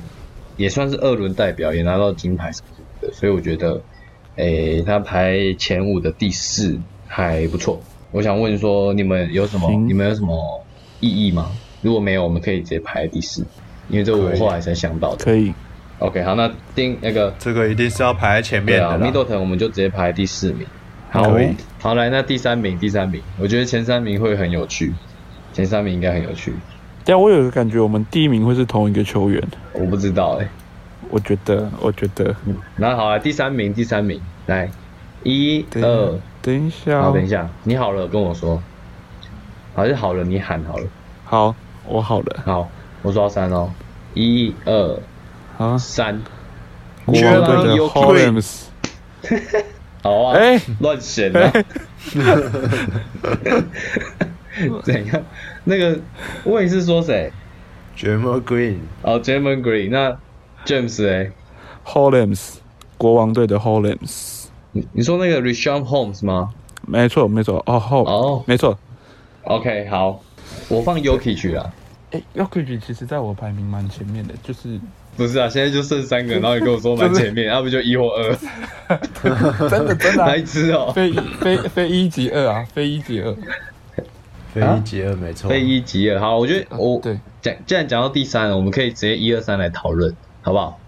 [0.56, 2.68] 也算是二轮代表，也拿到金牌什么
[3.02, 3.82] 的，所以我觉得，
[4.36, 7.80] 诶，他排前五的第四还不错。
[8.12, 9.68] 我想问说，你们有什么？
[9.70, 10.64] 行你们有什么
[11.00, 11.52] 异议吗？
[11.82, 13.44] 如果没有，我们可以直接排第四，
[13.90, 15.24] 因为这我后来才想到的。
[15.24, 15.54] 可以。
[16.00, 19.04] OK，好，那丁那个这个一定是要排在前面的啦。
[19.04, 20.68] ，Middleton 我们就直接排第四名。
[21.10, 21.24] 好。
[21.80, 24.94] 好来，那第三名，第三名，我觉得前三名会很有趣，
[25.54, 26.54] 前三名应该很有趣。
[27.06, 29.42] 但我有个感觉，我们第一名会是同一个球员，
[29.74, 30.48] 我不知道哎、
[31.10, 32.36] 我觉得，我觉得。
[32.76, 34.70] 那好了，第三名，第三名，来，
[35.24, 37.02] 一二，等一下。
[37.02, 38.62] 好，哦，等一下，你好了跟我说，
[39.74, 40.86] 还是好了，你喊好了，
[41.24, 41.56] 好，
[41.88, 42.70] 我好了，好，
[43.02, 43.72] 我说到三哦，
[44.14, 45.00] 一二
[45.58, 46.22] 好，三，
[47.06, 48.66] 国王队的 Holmes，
[50.04, 51.52] 好啊，哎乱选啊，
[54.84, 55.24] 怎样？
[55.64, 56.00] 那个
[56.44, 57.32] 我也是说谁
[57.96, 60.16] ？j a m a Green，哦 n Green，那
[60.64, 61.32] James 哎
[61.84, 62.58] ，Holmes，
[62.98, 66.52] 国王队的 Holmes，你你说那个 Rishon Holmes 吗
[66.86, 68.78] 没错没错，哦，Holmes，，哦没错。
[69.44, 70.22] ？OK，好，
[70.70, 71.74] 我放 Yuki 去啊。
[72.18, 74.80] 哎 y o k i 其实在我排名蛮前面的，就是
[75.16, 78.36] 不是啊，现在就剩三个，然后你跟我说蛮前面，要不就一或二，
[79.70, 80.92] 真的真的啊哪一支哦？
[80.94, 83.36] 非非非一即二啊，非一即二。
[84.54, 85.50] 非一即二没错。
[85.50, 86.20] 非一即二。
[86.20, 90.80] 好，我觉得我对讲，既然讲到第三了，我们可以直接一二三来讨论，好不好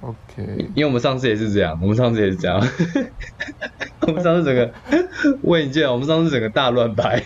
[0.00, 2.60] ？OK，因为我们上次也是这样，我们上次也是这样，
[4.02, 4.72] 我们上次整个
[5.42, 7.22] 问一件，我们上次整个大乱排。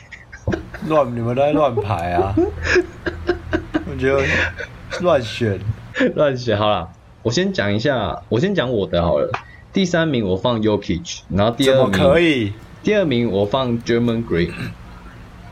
[0.89, 2.35] 乱，你们都在乱排啊！
[3.91, 4.25] 我觉得
[5.01, 5.59] 乱选。
[6.15, 6.89] 乱选好了，
[7.23, 9.31] 我先讲一下，我先讲我的好了。
[9.73, 12.53] 第三名我放 Yokich，然后第二名可以？
[12.83, 14.51] 第二名我放 German Green，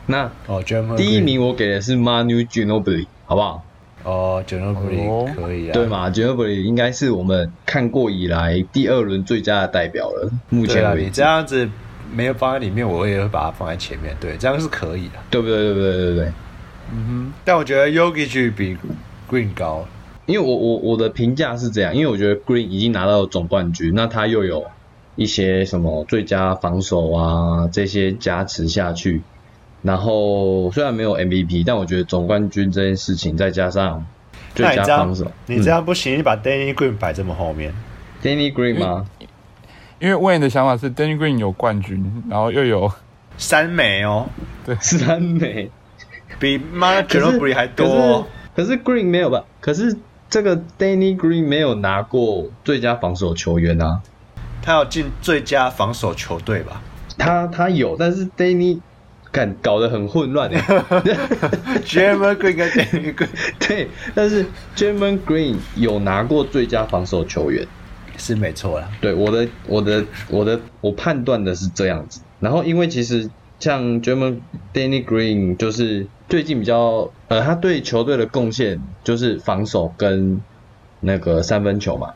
[0.07, 3.63] 那哦，German 第一名我给的是 Manu Ginobili，好不好？
[4.03, 5.73] 哦 Green 可以啊。
[5.73, 5.85] 对？
[5.85, 11.69] 嘛？Ginobili 应该是我们看过以来第二轮最佳的代表了，目前为止你这，样子
[12.13, 14.15] 没有放在里面，我也会把它放在前面。
[14.19, 15.13] 对，这样是可以的。
[15.29, 15.57] 对不对？
[15.57, 15.93] 对不对？
[15.93, 16.31] 对不对？
[16.91, 18.75] 嗯但我觉得 Yogi 比
[19.29, 19.85] Green 高。
[20.25, 24.63] 因为我我我的评价是这样，因为我觉得 Green 已经拿到总冠军，那他又有
[25.15, 29.23] 一些什么最佳防守啊这些加持下去，
[29.81, 34.05] 然后虽然没有 MVP，但我觉得总冠军这件事情再加上
[34.53, 37.73] 最佳防守，，你这样不行，你把 Danny Green 摆这么后面。
[38.21, 39.07] Danny Green 吗？
[39.19, 39.25] 哼，
[39.99, 42.91] 因为 Wayne 的想法是 Danny Green 有冠军，然后又有
[43.37, 44.27] 三枚哦，
[44.65, 45.69] 对三枚，
[46.39, 48.27] 比妈可 j a 是 m a 还多可哦。
[48.55, 49.43] 是可是 Green 没有吧？
[49.59, 49.97] 可是
[50.29, 54.01] 这个 Danny Green 没有拿过最佳防守球员啊。
[54.61, 56.81] 他要进最佳防守球队吧
[57.17, 58.79] 他他有，但是 Danny
[59.31, 60.61] 感搞得很混乱哎。
[61.85, 63.27] j a m a Green 跟 Danny Green
[63.59, 67.65] 对，但是 German Green 有拿过最佳防守球员。
[68.19, 68.87] 是没错啦。
[69.01, 72.21] 对，我的我的我的我判断的是这样子。
[72.39, 73.29] 然后因为其实
[73.59, 74.41] 像 German
[74.73, 80.39] Danny Green 就是最近比较呃，他对球队的贡献就是防守跟
[80.99, 82.13] 那个三分球嘛。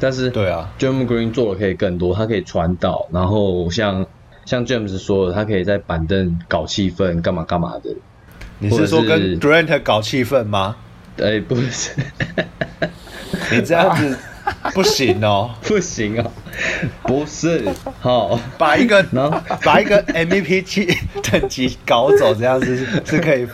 [0.00, 4.06] 但是对啊 German Green 做的可以更多，他可以传导，然后像
[4.44, 7.94] 像 James 说的，他可以在板凳搞气氛，干嘛干嘛的。
[8.58, 10.76] 你是说跟 Durant 搞气氛吗？
[11.18, 11.92] 哎，不是，
[13.52, 14.18] 你这样子
[14.74, 16.30] 不行哦，不行哦，
[17.02, 17.64] 不是，
[18.00, 20.86] 好，把一个 然后把一个 MVP 级
[21.30, 23.46] 等级搞走，这样子是是可以。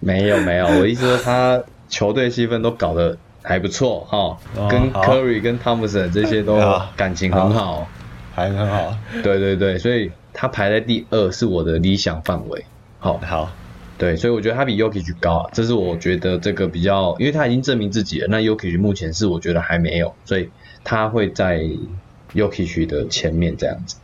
[0.00, 5.02] 没有没有，我意思说他球队气氛都搞得还不错哈，哦跟好。
[5.02, 6.58] Curry 跟 Thompson 这些都
[6.96, 7.88] 感情很好，
[8.34, 12.64] 还很好，对对对，所以他排在第二是我的理想范围，
[13.00, 13.50] 好，好，
[13.98, 20.48] 对，所以我觉得他比 y o k i 高啊，这是我觉得这个比较，因为他已经证明自己了，那 y o k i 目前是我觉得还没有，所以
[20.84, 21.56] 他会在
[22.32, 23.96] y o k i 的前面这样子，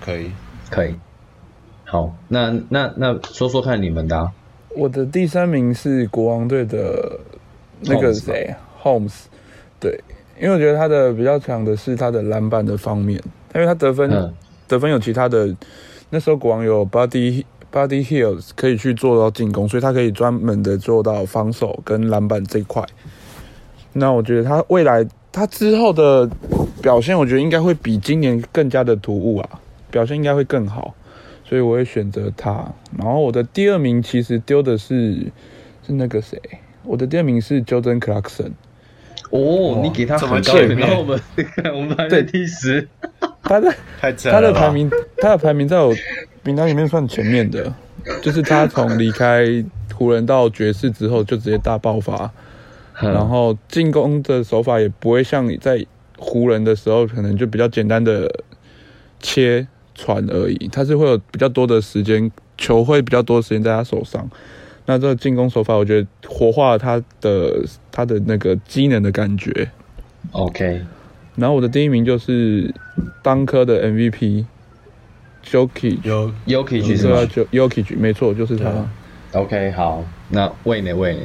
[0.00, 0.30] 可以。
[0.70, 0.94] 可以，
[1.84, 4.32] 好，那那那说说看你们的、啊，
[4.74, 7.20] 我的第三名是国王队的
[7.80, 8.52] 那个谁
[8.82, 9.24] Holmes，
[9.78, 10.00] 对，
[10.40, 13.20] 因为我觉得他的比较强的是他的篮板的方面，
[13.54, 14.32] 因为他得分、嗯。
[14.66, 15.54] 得分有其他的，
[16.08, 22.84] 那时候国王有 Body Body Hills 可以去做到进攻，所以他可以专门的做到防守跟篮板这一块。
[23.94, 26.30] 那我觉得他未来他之后的
[26.80, 29.48] 表现，我觉得应该会比今年更加的突兀啊，
[29.90, 30.94] 表现应该会更好，
[31.44, 32.72] 所以我会选择他。
[32.96, 35.32] 然后我的第二名其实丢的是
[35.84, 36.40] 是那个谁，
[36.84, 38.52] 我的第二名是 Jordan Clarkson。
[39.30, 41.20] 哦，你给他这么很高然后我们
[41.74, 42.88] 我们排在第十。
[43.42, 45.92] 他的 他的排名，他的排名在我
[46.44, 47.72] 名单里面算前面的，
[48.22, 52.30] 就是他从离开湖人到爵士之后就直接大爆发，
[53.00, 55.84] 嗯然后进攻的手法也不会像在
[56.18, 58.30] 湖人的时候可能就比较简单的
[59.20, 64.28] 切传而已，他是会有比较多的时间，球会比较多的时间在他手上。
[64.86, 69.70] 那这个进攻手法，我觉得活化了他的他的那个机能的感觉。
[70.32, 70.82] OK，
[71.36, 72.74] 然后我的第一名就是
[73.22, 74.44] 当科的 MVP
[75.50, 77.18] Jokic，有 Yuki 是吗
[77.52, 78.70] Jokic，没错，就是他。
[79.32, 80.92] ？OK，好，那魏呢？
[80.94, 81.20] 魏呢？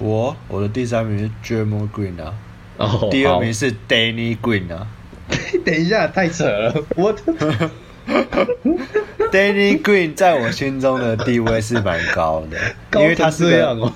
[0.00, 2.34] 我我的第三名是 j e r m o Green 啊，
[2.76, 4.86] 哦，第二名是 Danny Green 啊。
[5.64, 7.14] 等一下，太扯了，我
[9.30, 12.56] Danny Green 在我心中的地位是蛮高的，
[12.90, 13.92] 高因为他是这样哦。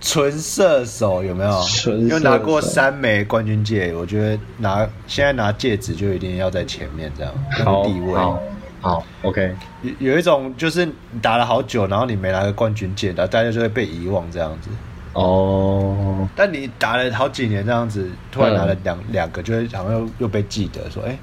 [0.00, 1.62] 纯射手，有没有？
[1.62, 8.14] 纯又拿过三枚冠军戒，我觉得拿现在拿戒指就一定要在前面这样，那好个地位。
[8.82, 14.68] 好好，OK，有有一种就是你打了好久，然后你没拿个冠军戒，指大家就会被遗忘这样子。
[15.14, 21.16] 哦，但你打了好几年这样子，突然拿了嗯两、两个，就会好像又又被记得说，哎、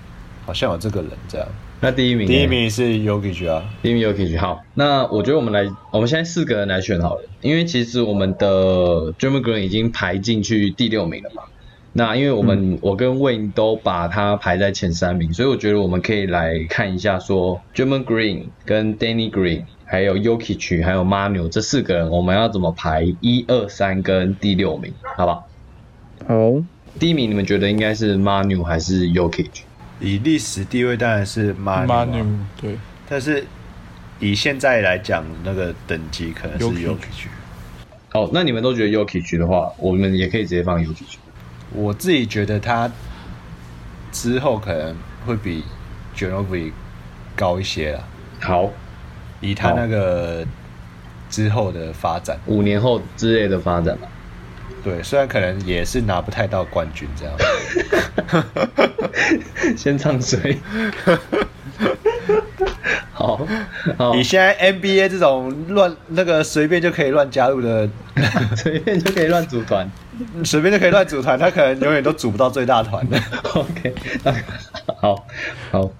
[0.45, 1.47] 好像有这个人这样。
[1.81, 11.43] 那第一名，第一名是 Yogi 啊，第一名 Yogi 好，那我觉得我们来，我们现在四个人来选好了，因为其实我们的 Dream Green 已经排进去第六名了嘛。
[11.91, 25.47] 那因为我们、我跟 Wayne 都把它排在前三名，所以我觉得我们可以来看一下说 German Green 跟 Danny Green 还有 Yuki 还有 Manu 这四个人，我们要怎么排一二三跟第六名，好不好？
[26.27, 26.63] 好，
[26.99, 29.47] 第一名你们觉得应该是 Manu 还是 Yuki？
[29.99, 32.23] 以历史地位当然是 Manu，,
[32.61, 32.77] 对，
[33.09, 33.43] 但是
[34.19, 37.27] 以现在来讲，那个等级可能是 Jokic Yogi。
[38.13, 41.15] 哦，那你们都觉得 Yuki 的话，我们也可以直接放 Yuki。
[41.73, 42.91] 我自己觉得他
[44.11, 45.63] 之后可能会比
[46.15, 46.73] g e n o v i
[47.35, 48.03] 高一些了，
[48.41, 48.69] 好，
[49.39, 50.45] 以他那个
[51.29, 52.37] 之后的发展。
[52.47, 54.07] 五年后之类的发展吧。
[54.83, 57.33] 对，虽然可能也是拿不太到冠军这样。
[59.77, 60.57] 先唱水。
[63.13, 63.45] 好，
[63.97, 67.89] 好，以现在 NBA 这种乱那个随便就可以乱加入的，
[68.55, 69.89] 随便就可以乱组团。
[70.43, 73.17] 随便就可以乱组团，他可能永远都组不到最大团的。
[73.53, 74.33] OK，那
[74.97, 75.25] 好，
[75.71, 75.91] 好，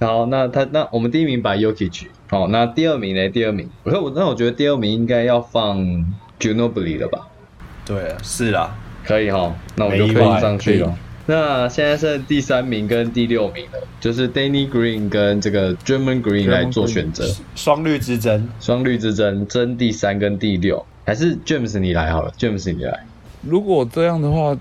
[0.00, 3.28] 好，那他那我们第一名把 Yuki 取，好，那第二名呢？
[3.28, 5.78] 第二名，我说我那我觉得第二名应该要放
[6.38, 7.28] Ginobili 了吧？
[7.86, 10.98] 对啊，是啦，可以哈，那我就没意外放上去可了。
[11.26, 18.46] 那现在剩第三名跟第六名了，就是 Danny Green 跟这个 German Green 来做选择，双绿之争。
[18.60, 23.06] 双绿之争争第三跟第六，还是 James 你来好了，James 你来。
[23.46, 24.56] 如果这样的话，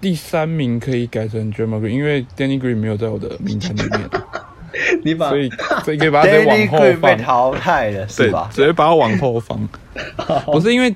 [0.00, 4.10] 第三名可以改成 m Green，因为 Danny Green 没有在我的名单里面，
[5.02, 5.50] 你把所以
[5.84, 7.16] 所以可以把它直接往 后 Green 被。
[7.16, 8.48] 淘汰了，是对吧，？
[8.52, 9.68] 直接把它往后放。
[10.46, 10.94] 不是因为，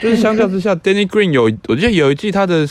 [0.00, 2.66] 就是相较之下，Danny Green 有，我记得有一季他的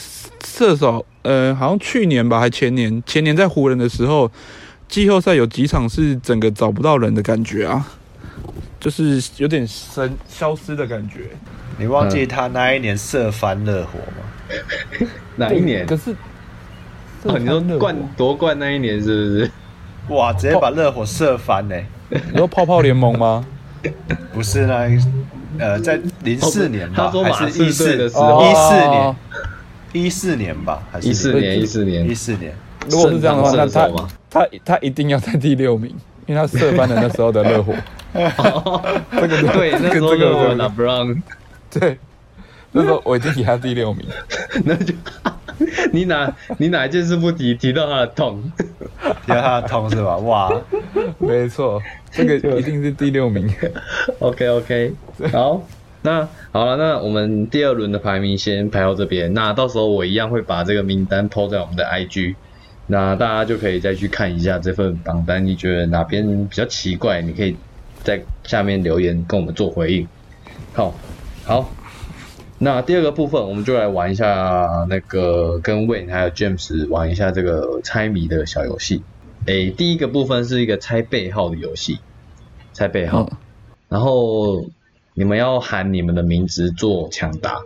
[0.45, 4.29] 射手，呃，好像去年吧，还前年，前年在湖人的时候，
[4.87, 7.87] 季后赛有几场是整个找不到人的感觉啊，
[8.83, 11.29] 就是有点神消失的感觉。
[11.77, 15.07] 你忘记他那一年射翻热火吗？
[15.37, 15.95] 哪一年可？
[15.95, 16.13] 是，
[17.23, 19.51] 哦，你说冠夺冠那一年是不是？
[20.09, 21.75] 哇，直接把热火射翻呢、
[22.09, 23.45] 你说泡泡联盟吗？
[24.33, 24.99] 不是那一，
[25.57, 29.15] 呃，在零四年吧，他说马还是一刺队的四时候一四年哦，
[29.93, 32.53] 一四年吧，还是一四年，一四年一，四年？
[32.89, 33.89] 如果是这样的话，那他
[34.29, 35.89] 他他一定要在第六名，
[36.25, 37.73] 因为他射翻了那时候的热火。
[39.11, 41.21] 这个对，那时候这个热火这个 LeBron，
[41.71, 41.97] 对，
[42.71, 44.05] 那时候我已经给他第六名。
[44.63, 44.93] 那就
[45.91, 48.51] 你哪你哪一件事不提，提到他的痛？
[49.25, 50.17] 提到他的痛是吧？
[50.17, 50.51] 哇，
[51.19, 53.51] 没错，这个一定是第六名。
[54.19, 54.93] OK OK，
[55.31, 55.61] 好，
[56.01, 59.33] 那好了，那我们第二轮的排名先排到这边。
[59.33, 62.35] 那到时候我一样会把这个名单 PO 在我们的 IG，
[62.87, 65.45] 那大家就可以再去看一下这份榜单。
[65.45, 67.55] 你觉得哪边比较奇怪，你可以
[68.03, 70.07] 在下面留言跟我们做回应。
[70.73, 70.93] 好，
[71.45, 71.71] 好，
[72.59, 79.03] 那第二个部分我们就来玩一下那个跟 Wayne 还有 James 玩一下这个猜谜的小游戏。
[79.45, 81.99] 诶，第一个部分是一个猜背号的游戏，
[82.73, 83.27] 猜背号。
[83.31, 83.37] 嗯
[83.89, 84.65] 然后
[85.13, 87.59] 你们要喊你们的名字做抢答，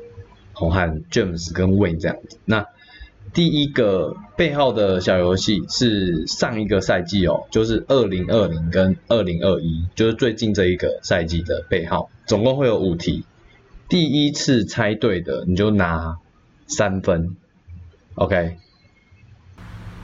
[0.51, 2.37] 红喊 James 跟 Wayne 这样子。
[2.43, 2.65] 那
[3.37, 13.25] 第一个背号的小游戏是上一个赛季哦，就是二零二零跟二零二一，就是最近这一个赛季的背号，总共会有五题。
[13.89, 16.17] 第一次猜对的你就拿
[16.65, 17.35] 三分
[18.15, 18.57] ，OK，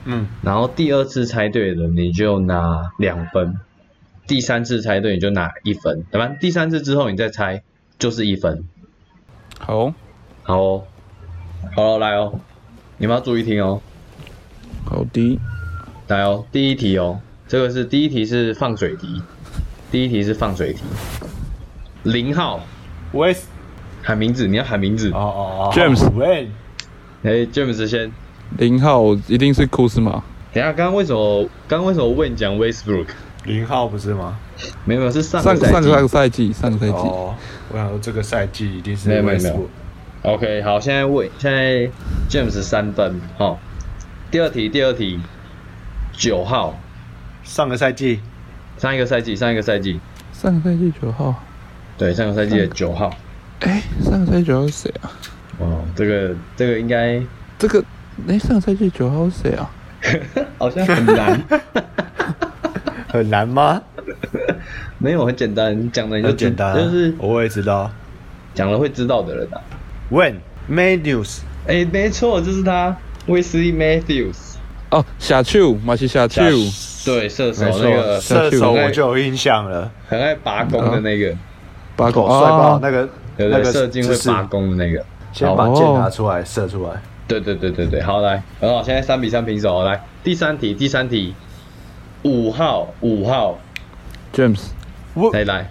[0.04, 3.56] 嗯，然后第二次猜对了你就拿两分，
[4.28, 6.28] 第三次猜对你就拿一分，对吧？
[6.40, 7.64] 第三次之后你再猜
[7.98, 8.68] 就是一分。
[9.58, 9.94] 好，哦
[10.44, 10.84] 好哦，
[11.74, 12.38] 好了，来哦，
[12.98, 13.80] 你们要注意听哦。
[14.84, 15.38] 好的，
[16.08, 17.18] 来哦，第一题哦，
[17.48, 19.22] 这个是第一题是放水题，
[19.90, 20.80] 第一题是放水题。
[22.04, 22.60] 零号
[23.12, 23.48] 威斯，
[24.02, 25.10] 喊名字，你要喊名字。
[25.10, 26.50] 哦哦哦 James 喂，
[27.22, 28.12] 哎，James 先。
[28.58, 30.22] 零号一定是库斯马，
[30.52, 33.06] 等下，刚刚为什么刚刚为什么问讲 Westbrook？
[33.44, 34.38] 零号不是吗？
[34.84, 35.90] 没有没有，是上上个赛季。
[35.90, 37.34] 上个赛季，上个赛季，哦，
[37.72, 39.66] 我想说这个赛季一定是没有没有没有 Westbrook
[40.24, 41.90] OK，好，现在问现在
[42.30, 43.60] James 三分，好、
[44.30, 45.20] 第二题，第二题，
[46.12, 46.80] 九号，
[47.42, 48.20] 上个赛季
[48.78, 50.00] 上一个赛季，上一个赛季，
[50.32, 51.34] 上个赛季九号，
[51.98, 53.14] 对，上个赛季的九号。
[53.60, 55.12] 哎，上个赛季九号是谁啊？
[55.58, 57.22] 哦，这个这个应该
[57.58, 57.84] 这个，
[58.26, 59.70] 哎，上个赛季九号是谁啊？
[60.56, 61.42] 好像很难，
[63.08, 63.82] 很难吗？
[64.96, 67.90] 没有很简单，讲的你就简单啊，就是我也知道。
[68.54, 69.60] 讲了会知道的人啊。
[70.10, 70.36] When?
[70.70, 71.40] Matthews.
[71.66, 72.96] 哎，没错，就是他，
[73.26, 74.36] 威斯利 Matthews，
[74.90, 76.42] 哦，小丘，马西小丘，
[77.04, 81.34] 对，射手没那个错，射手我就有印象了，很爱拔弓的那个，
[81.96, 83.50] 八狗哦，帅爆啊，那个对对？
[83.50, 85.04] 那个射精会拔弓的那个。
[85.32, 87.02] 先把箭拿出来射出来。
[87.26, 91.34] 对对对对对，好来，很好，现在三比三平手，来第三题，第三题，
[92.22, 93.58] 五号五号
[94.32, 94.60] ，James。
[95.32, 95.70] 来来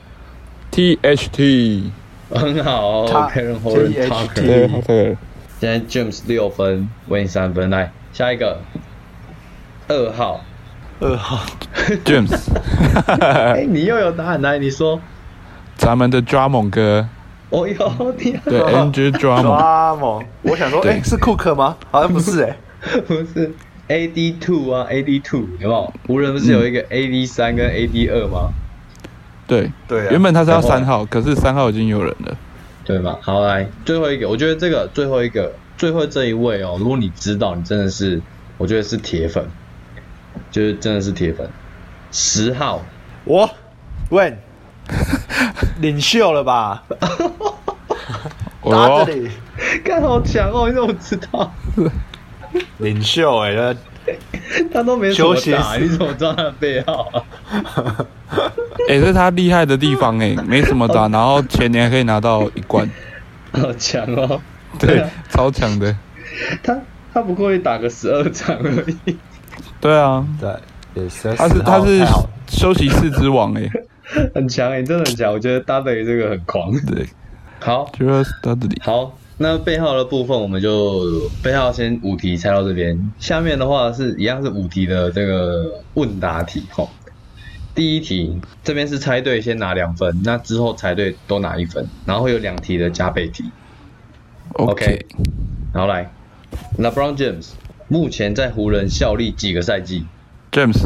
[0.71, 1.91] ，T H T，
[2.33, 5.17] 很好他，Karen Horn THT Tucker，对，好的，
[5.59, 8.59] 现在 James 六分，Wayne 三分，来下一个，
[9.87, 10.43] 二号，
[10.99, 11.39] 二号。
[12.05, 12.33] James，
[13.21, 14.99] 哎，你又有答案，来你说，
[15.75, 17.07] 咱们的 Drummond 哥，
[17.49, 20.93] 哦哟，你对，Andrew Drummond，抓猛，我想说，对。
[20.93, 21.77] 哎，是库克吗？
[21.91, 22.55] 好像不是 哎。
[23.07, 23.53] 不是
[23.87, 25.93] AD two 啊，AD two 有没有？
[26.07, 28.49] 湖人不是有一个 AD 三跟 AD 二吗？
[29.47, 32.35] 对，对啊原本他是要三号，可是三号已经有人了，
[32.85, 33.17] 对吧？
[33.21, 38.21] 好，来最后一个，我觉得这个最后一个，最后这一位哦，如果你知道，你真的是，
[38.57, 39.45] 我觉得是铁粉，
[40.51, 41.49] 就是真的是铁粉。
[42.11, 42.81] 十号，
[43.25, 43.49] 我
[44.09, 44.35] When
[45.79, 46.83] 领袖了吧？
[48.63, 49.29] 打哦这，里
[49.83, 50.69] 看好强哦！
[50.69, 51.51] 你怎么知道？
[52.77, 53.75] 领袖哎，那
[54.73, 57.23] 他都没什么休息打，你怎么知道他的背号啊？
[58.89, 62.89] 哎， 这是他厉害的地方哎，没什么打，然后前年可以拿到一冠，
[63.51, 64.41] 好强哦！
[64.79, 65.95] 对啊，超强的，
[66.63, 66.77] 他
[67.13, 69.17] 他不过也打个十二场而已，
[69.79, 72.05] 对啊，对，也是他是他是
[72.47, 73.69] 休息室之王哎，
[74.35, 75.31] 很强哎，真的很强。
[75.31, 76.71] 我觉得 W 这个很狂。
[76.85, 77.07] 对。
[77.59, 86.89] 好，，Julius Dudley，好，那背号的部分我们就背号先五题猜到这边，下面的话是一样是五题的这个问答题吼。
[87.75, 93.45] 第一题这边是猜对先拿两分，那之后猜对都拿一分，然后会有两题的加倍题。
[94.53, 95.07] OK，
[95.73, 96.11] 然后来
[96.77, 97.53] ，LeBron James
[97.87, 100.05] 目前在湖人效力几个赛季
[100.51, 100.85] James，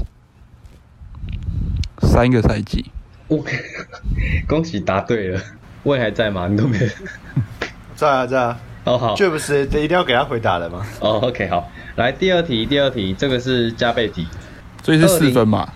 [2.02, 2.86] 三个赛季
[3.28, 3.58] ，？OK，
[4.48, 5.42] 恭喜答对了。
[5.84, 6.48] 问还在吗？
[6.48, 6.88] 你都没有。
[7.98, 10.86] 在啊在啊，哦好，这不是这一定要给他回答的吗？
[11.02, 14.26] 哦 OK 好，来第二题，第二题这个是加倍题。
[14.84, 15.68] 所以是四分嘛，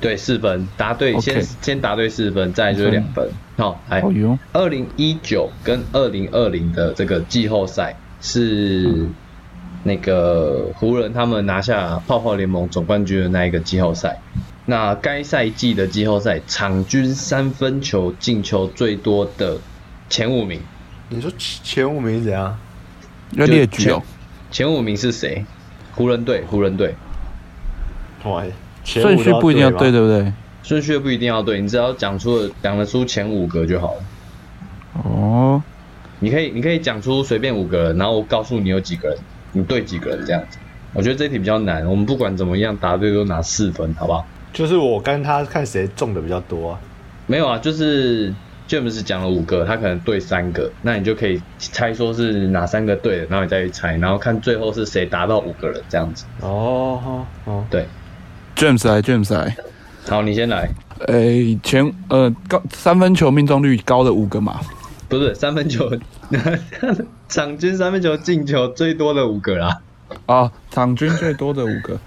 [0.00, 3.30] 对，四分，答对先先答对四分，再来就是两分。
[3.56, 4.02] 好，来。
[4.52, 9.06] 二零一九跟二零二零的这个季后赛是
[9.84, 14.18] 那个湖人他们拿下泡泡联盟总冠军的那一个季后赛。
[14.66, 19.56] 那该赛季的季后赛场均三分球进球最多的
[20.10, 20.60] 前五名，
[21.12, 22.56] 你说前前五名是怎样？
[23.32, 24.00] 要列举哦，
[24.50, 25.44] 前五名是谁？
[25.92, 26.94] 湖人队，湖人队。
[28.24, 28.44] 哇，
[28.84, 30.32] 顺序不一定要对，对不对？
[30.62, 34.02] 顺序不一定要对，你只要讲出了讲得出前五个就好了。
[35.04, 35.62] 哦，
[36.20, 39.18] 你可以你可以讲出随便五个人，然后我告诉你有几个人，
[39.52, 40.58] 你对几个人这样子。
[40.92, 44.24] 我觉得这题比较难，我们不管怎么样答对都拿四分，好不好？
[44.52, 46.80] 就是我跟他看谁中的比较多啊。
[47.26, 48.32] 没有啊，就是
[48.70, 56.24] James 讲了五个，他可能对三个，那你就可以猜说是哪三个对的，然后你再去猜，然后看最后是谁达到五个人这样子。
[56.40, 57.84] 哦好哦，对
[58.54, 59.56] ，James 来，James 来，
[60.08, 60.70] 好，你先来，
[61.08, 64.60] 诶，前呃高三分球命中率高的五个嘛，
[65.08, 65.90] 不是三分球，
[67.28, 69.80] 场均三分球进球最多的五个啦。
[70.26, 71.98] 啊，场均最多的五个，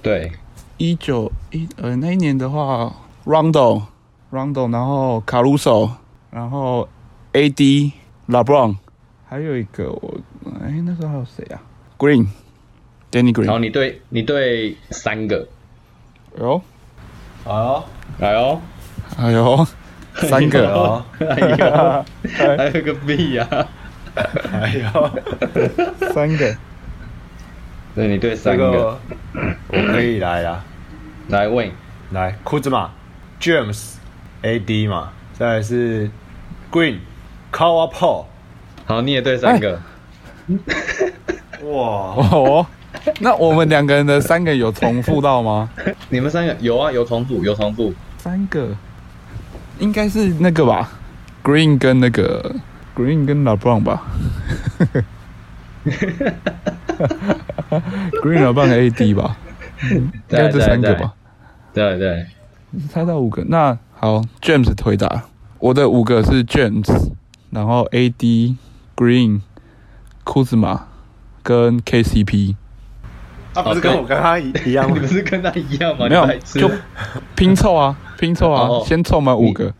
[0.00, 0.30] 对，
[0.76, 2.94] 一九一呃那一年的话
[3.26, 5.90] ，Rondo，Rondo，然后 Caruso，
[6.34, 6.88] 然后
[7.32, 8.76] AD，LeBron，
[9.28, 10.18] 还有一个我
[10.64, 11.62] 哎那时候还有谁啊
[11.96, 15.46] ？Green，Danny Green，然后你对你对三个，
[16.36, 16.60] 哎呦。
[17.44, 18.60] 好，哎呦，
[19.16, 19.66] 哎呦，
[20.14, 22.04] 三个，哦，哎呦，
[22.56, 23.46] 还有个 B 呀、
[24.50, 25.10] 哎呦，
[26.12, 26.56] 三个，
[27.94, 28.98] 对，你对三个，个
[29.68, 30.64] 我可以来啦，
[31.28, 31.70] 来问，
[32.10, 32.90] 来库兹马
[33.40, 33.92] ，James
[34.42, 36.10] AD 嘛，再来是
[36.74, 36.98] Green
[37.52, 38.24] c a a Paul，
[38.84, 39.80] 好，你也对三个，
[41.62, 42.66] 哇，哦，
[43.20, 45.70] 那我们两个人的三个有重复到吗？
[46.10, 48.76] 你们三个有啊，有重复，有重复，三个，
[49.78, 50.90] 应该是那个吧
[51.44, 52.56] ，Green 跟那个
[52.96, 54.02] Green 跟 LeBron 吧，
[58.20, 59.36] Green LeBron AD 吧，
[59.92, 61.14] 应该这三个吧，
[61.72, 62.26] 对对，
[62.90, 63.44] 猜到五个。
[63.44, 65.22] 那好，James 回答，
[65.64, 67.10] 我的五个是 James，
[67.48, 68.54] 然后 AD、
[68.94, 69.40] Green、
[70.22, 70.88] 库兹马
[71.42, 72.54] 跟 KCP，
[73.54, 75.06] 他不是跟我跟他一一样吗你不？
[75.10, 76.06] 是跟他一样吗？
[76.06, 76.70] 没有就
[77.34, 79.72] 拼凑啊，拼凑哦啊，先凑满五个，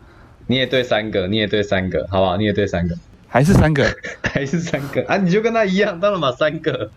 [0.47, 2.35] 你也对三个，你也对三个，好不好？
[2.37, 3.85] 你也对三个，还是三个？
[4.33, 5.17] 还是三个啊？
[5.17, 6.89] 你就跟他一样，当然嘛，三个。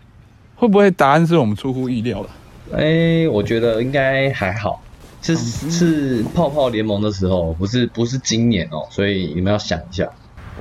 [0.55, 2.29] 会不会答案是我们出乎意料的？
[2.75, 4.81] 哎、我觉得应该还好，
[5.21, 10.07] 是是泡泡联盟的时候，不是不是今年哦，所以你们要想一下。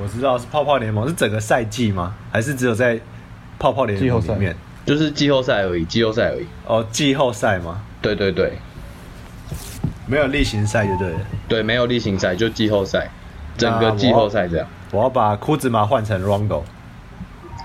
[0.00, 2.14] 我知道是泡泡联盟，是整个赛季吗？
[2.30, 2.98] 还是只有在
[3.58, 4.54] 泡泡联盟里面？
[4.86, 6.46] 就是季后赛而已，季后赛而已。
[6.66, 7.82] 哦，季后赛吗？
[8.00, 8.52] 对对对
[10.06, 11.20] 没有例行赛就对了。
[11.48, 13.10] 对，没有例行赛，就季后赛，
[13.56, 14.66] 整个季后赛这样。
[14.90, 16.62] 我要把库兹马换成 Rondo。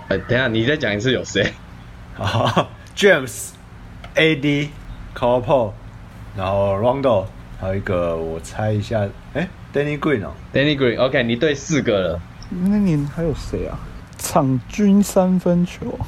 [0.10, 1.54] 哎、等一下你再讲一次有谁？
[2.16, 3.50] 好，James、
[4.16, 5.74] AD、c a r p o
[6.36, 7.26] 然后 Rondo，
[7.60, 12.22] 还有一个我猜一下，哎，Danny Green 哦，Danny Green，OK，、你对四个了。
[12.50, 13.80] 那年还有谁啊？
[14.18, 16.00] 场均三分球，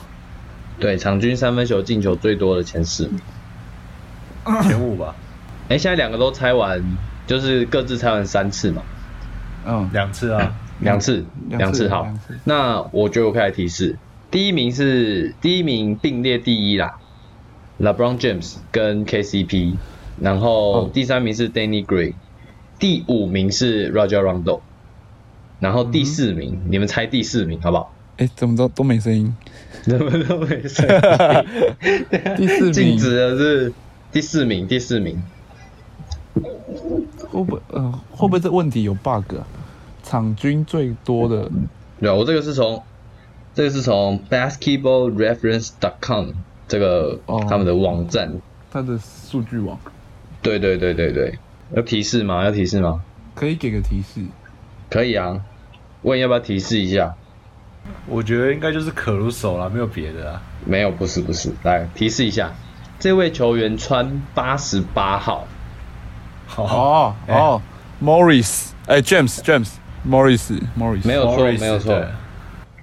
[0.80, 3.20] 对，场均三分球进球最多的前四名。
[4.64, 5.16] 前五吧，
[5.70, 6.82] 哎、现在两个都猜完，
[7.28, 8.82] 就是各自猜完三次嘛，
[9.66, 10.54] 嗯，两次啊。
[10.82, 12.38] 两次，两次次好次。
[12.44, 13.98] 那我觉得我可以来提示，
[14.30, 16.98] 第一名是第一名并列第一啦
[17.80, 19.76] ，LeBron James 跟 KCP，
[20.20, 22.14] 然后哦第三名是 Danny Green，
[22.80, 24.62] 第五名是 Roger Rondo，
[25.60, 27.92] 然后第四名，你们猜第四名好不好？
[28.18, 29.36] 哎，怎么都都没声音？
[29.84, 30.96] 怎么都没声音。
[32.38, 33.74] 第四名禁止的是
[34.12, 35.22] 第四名，第四名。
[37.32, 39.46] 会不会呃会不会这问题有 bug 啊？
[40.04, 41.50] 场均最多的
[42.00, 42.82] 对啊，我这个是从
[43.54, 46.30] 这个是从 basketballreference.com
[46.68, 48.32] 这个、哦他们的网站。
[48.72, 49.78] 它的数据网，
[50.46, 51.40] 对对对对对，
[51.76, 52.44] 要提示吗？
[52.46, 53.02] 要提示吗？
[53.34, 54.22] 可以给个提示？
[54.90, 55.42] 可以啊。
[56.04, 57.16] 问要不要提示一下？
[58.08, 60.42] 我觉得应该就是可鲁手啦，没有别的啊。
[60.66, 61.52] 没有，不是不是。
[61.64, 62.52] 来提示一下，
[63.00, 65.48] 这位球员穿八十八号。
[66.48, 67.62] 好，哦哦
[68.02, 69.70] ，Morris，哎，James James
[70.08, 72.06] Morris Morris，没有错没有错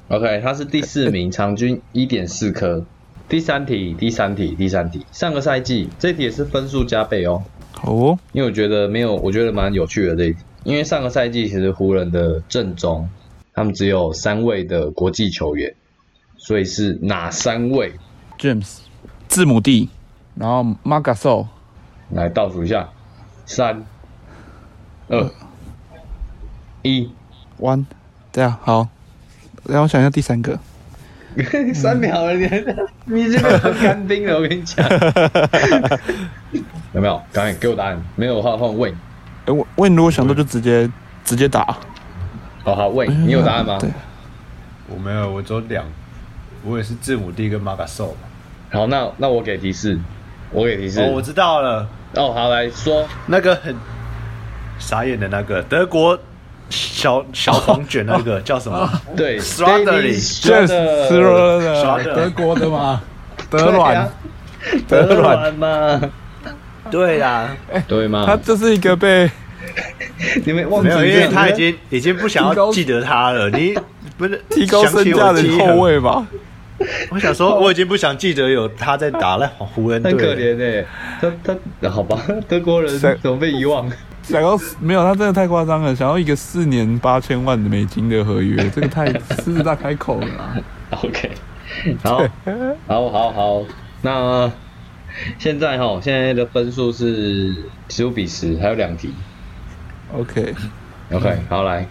[0.08, 2.84] OK，他是第四名，场均一点四颗。
[3.32, 5.06] 第三题，第三题，第三题。
[5.10, 7.42] 上个赛季这题也是分数加倍哦，
[7.82, 10.40] 哦，因为我觉得没有，我觉得蛮有趣的这一题。
[10.64, 13.08] 因为上个赛季其实湖人的阵中，
[13.54, 15.74] 他们只有三位的国际球员，
[16.36, 17.94] 所以是哪三位
[18.38, 18.80] ？James
[19.28, 19.88] 字母 D，
[20.34, 21.46] 然后 Margasol
[22.10, 22.90] 来倒数一下，
[23.46, 23.82] 三、
[25.08, 25.30] 二、
[26.82, 27.08] 一
[27.58, 27.86] ，One，
[28.30, 28.88] 这样，好，
[29.64, 30.60] 让我想一下第三个，
[31.74, 32.48] 三秒了，你
[33.04, 34.86] 你这个很干冰了，我跟你讲。
[36.94, 37.20] 有没有？
[37.32, 38.00] 赶紧给我答案。
[38.16, 38.92] 没有的话换问。
[39.46, 40.88] 哎，问问如果想到就直接
[41.24, 41.76] 直接打，
[42.62, 43.78] 好好问，你有答案吗？
[43.80, 43.90] 对，
[44.88, 45.84] 我没有，我只有两，
[46.64, 48.78] 我也是字母 D 跟马卡兽嘛。
[48.78, 49.98] 好，那那我给提示，
[50.50, 51.00] 我给提示。
[51.00, 53.74] 哦，我知道了，哦，好，来说，那个很
[54.78, 56.18] 傻眼的那个德国
[56.72, 58.90] 小小黄卷那个 叫什么？
[59.14, 63.00] 对 Strawberry James 斯 Strawberry 罗的德国的嘛，
[63.50, 64.10] 德软，
[64.88, 66.00] 德德软，软嘛，
[66.90, 67.54] 对啦，
[67.86, 68.24] 对吗？
[68.26, 69.30] 他就是一个被
[70.46, 73.48] 你们忘记因为他已经已经不想要记得他了。
[73.50, 73.74] 你
[74.16, 76.26] 不是提高身价的后卫吧？
[77.10, 80.24] 我想说，我已经不想记得有他在打了湖人队很了。
[80.24, 80.84] 可怜哎，
[81.20, 82.18] 他他好吧，
[82.48, 83.88] 德国人怎么被遗忘？
[84.22, 85.94] 想要没有，他真的太夸张了。
[85.94, 90.56] 想要一个四年八千万的美金的合约，这个太狮子大开口了啊！
[91.02, 91.30] OK，
[92.02, 92.18] 好，
[92.86, 93.62] 好，好，好，
[94.02, 94.50] 那
[95.38, 97.54] 现在哈，现在的分数是
[97.88, 99.12] 十五比十，还有两题。
[100.14, 101.86] OK，OK，好来，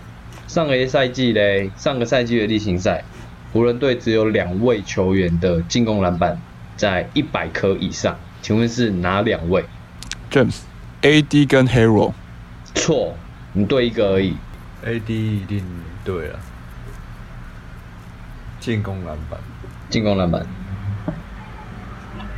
[0.48, 3.04] 上个赛季嘞，上个赛季的例行赛，
[3.52, 6.40] 湖人队只有两位球员的进攻篮板
[6.78, 9.66] 在一百颗以上，请问是哪两位
[10.32, 10.60] ？James、
[11.02, 12.14] AD 跟 Hero，
[12.76, 13.16] 错，
[13.54, 14.36] 你对一个而已。
[14.86, 15.64] AD 一定
[16.04, 16.40] 对了，
[18.60, 19.40] 进攻篮板，
[19.90, 20.46] 进攻篮板，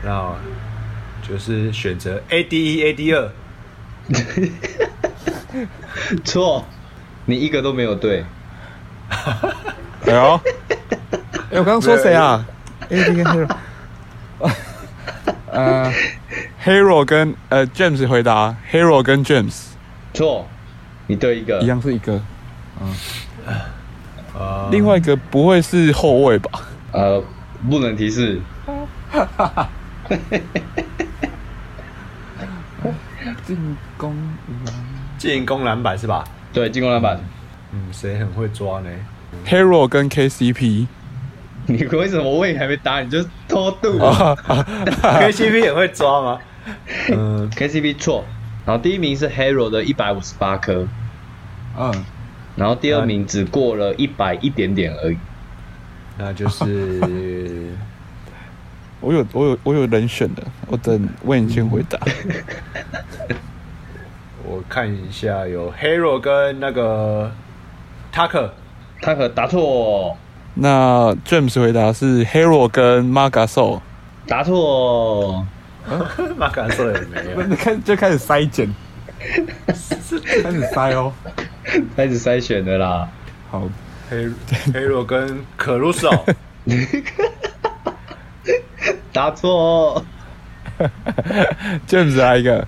[0.03, 0.35] 那
[1.25, 3.31] 就是选择 AD 一 AD 二，
[6.25, 6.65] 错，
[7.25, 8.25] 你一个都没有对。
[10.05, 10.41] 哎呦，
[11.51, 12.45] 哎，我刚刚说谁啊
[12.89, 13.55] ？AD 跟 Hero，
[15.51, 15.93] 呃
[16.63, 19.53] ，Hero 跟呃 James 回答，Hero 跟 James
[20.13, 20.47] 错，
[21.07, 21.65] 你对一个一。
[21.67, 22.21] 样是一个，
[24.37, 26.49] 啊，另外一个不会是后卫吧？
[26.91, 27.23] 呃，
[27.69, 28.39] 不能提示。
[33.45, 33.57] 进
[33.97, 34.15] 攻
[35.17, 36.23] 进攻篮板是吧？
[36.53, 37.19] 对，进攻篮板。
[37.71, 38.89] 嗯，谁很会抓呢
[39.47, 40.85] Hero 跟 KCP
[41.65, 44.35] 你为什么问还没答你就偷渡、 啊
[45.01, 46.39] ？KCP 也会抓吗？
[47.09, 48.23] 嗯， KCP 错，
[48.65, 50.87] 然后第一名是 Hero 的一百五十八颗，
[51.77, 52.05] 嗯，
[52.55, 55.17] 然后第二名只过了一百一点点而已。
[56.17, 57.71] 那就是
[59.01, 61.99] 我有我有我有人选的，我等问你先回答。
[64.45, 67.31] 我看一下，有 Hero 跟那个
[68.13, 68.49] Tucker，
[69.01, 70.15] 他可答错，
[70.53, 73.79] 那 James 回答是 Hero 跟 Margaso，
[74.27, 75.45] 答错，
[76.37, 77.55] 马卡瑟也没有。
[77.55, 78.73] 开就开始筛检，
[79.67, 79.73] 开
[80.51, 81.13] 始筛哦。
[81.95, 83.07] 开始筛选的啦。
[83.49, 83.69] 好
[84.11, 84.33] ，Hero
[84.73, 86.23] Hero 跟 Caruso，
[89.13, 90.03] 答错
[91.87, 92.67] ，James 来一个。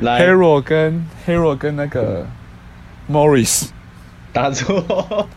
[0.00, 0.20] 来。
[0.26, 2.26] Hero 跟 Hero 跟那个
[3.08, 3.68] Morris，
[4.32, 5.28] 答错，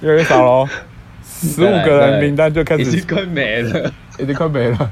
[0.00, 0.68] 越来越少喽，
[1.40, 3.92] 十五个人名单就开始已经快没了。
[4.18, 4.90] 已经快没了。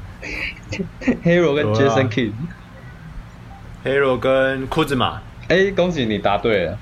[1.23, 6.77] Hero 跟 Jason King，Hero 跟库兹马，哎、恭喜你答对了。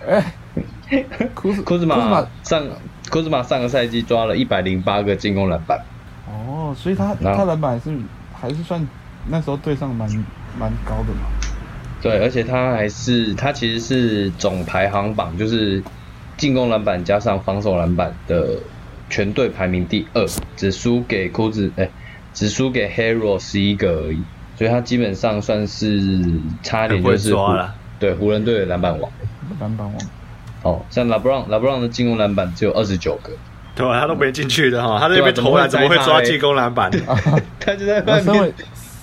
[0.06, 0.32] 哎，
[1.34, 2.66] 库兹库兹马上
[3.10, 5.80] 库兹马上个赛季抓了一百零八个进攻篮板，
[6.26, 7.98] 哦，所以他他篮板还是
[8.32, 8.86] 还是算
[9.28, 10.08] 那时候队上蛮
[10.58, 11.26] 蛮高的嘛。
[12.00, 15.82] 对，而且他还是他其实是总排行榜，就是
[16.36, 18.60] 进攻篮板加上防守篮板的
[19.10, 21.88] 全队排名第二，只输给裤子，哎、
[22.34, 24.22] 只输给 Hero 十一个而已，
[24.56, 26.22] 所以他基本上算是
[26.62, 29.10] 差点就是了对湖人队的篮板王。
[29.60, 29.96] 篮板王，
[30.62, 33.32] 哦，像 LeBron LeBron 的进攻篮板只有二十九个，
[33.74, 34.00] 对吧？
[34.00, 36.90] 他都没进去的哈，他在那边投篮怎么会抓进攻篮板？
[37.58, 38.54] 他就在外那身为面。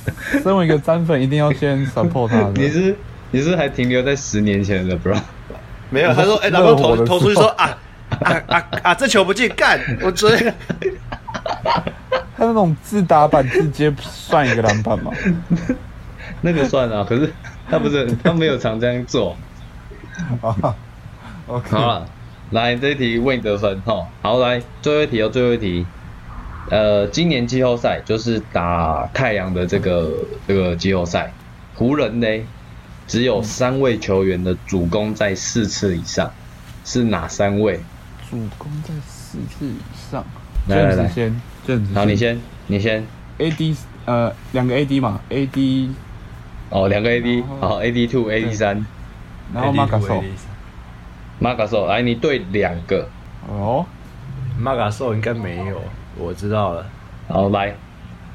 [0.44, 2.52] 身为一个詹粉，一定要先 support 他。
[2.54, 2.96] 你是
[3.32, 5.20] 你是还停留在十年前的 Bro？
[5.90, 7.76] 没有，他说，哎，热老公投投出去说啊
[8.26, 10.54] 啊啊啊，这球不进，干，我追。
[12.38, 15.12] 他那种自打板直接算一个篮板吗？
[16.42, 17.32] 那个算啊，可是
[17.70, 19.38] 他不是他没有常这样做。
[20.42, 20.76] 啊
[21.48, 22.06] ，OK，好了，
[22.50, 24.08] 来这一题为你得分哈。
[24.22, 25.86] 好，来最后一题哦，最后一题。
[26.72, 30.12] 呃，今年季后赛就是打太阳的这个
[30.48, 31.32] 这个季后赛，
[31.76, 32.28] 湖人呢
[33.08, 36.32] 只有三位球员的主攻在四次以上，
[36.84, 37.80] 是哪三位？
[38.36, 39.78] 主攻在四次以
[40.12, 40.24] 上。
[40.68, 41.08] 来来来。
[41.08, 43.04] 先，James 好，你先，你先。
[43.40, 45.90] AD 呃两个 AD 嘛，AD
[46.70, 48.86] 哦，两个 AD，然后好，AD two、AD 三，
[49.54, 50.24] 然后 a a s o
[51.40, 53.08] 马卡索，来你对两个，
[53.48, 53.86] 哦，
[54.58, 55.82] 马卡索应该没有，
[56.18, 56.86] 我知道了。
[57.28, 57.76] 好来。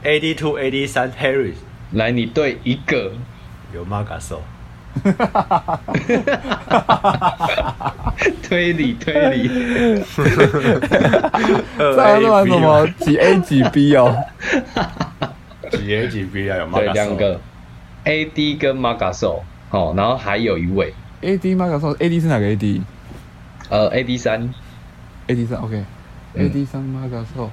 [0.05, 1.57] AD two AD 三 Harris
[1.93, 3.13] 来你对一个，
[3.75, 4.43] 有马卡索，
[8.43, 9.49] 推 理推理，
[10.17, 14.15] 这这还是玩什么几 A 几 B 哦？
[15.71, 16.57] 几 A 几 B 啊？
[16.59, 17.41] 有马对两个
[18.05, 20.93] ，AD 跟马卡索，哦，然后还有一位
[21.23, 22.81] ，AD 马卡索，AD 是哪个 AD？
[23.69, 24.53] 呃，AD 三
[25.29, 25.85] ，AD 三，OK，AD
[26.35, 27.51] 嗯三马卡索。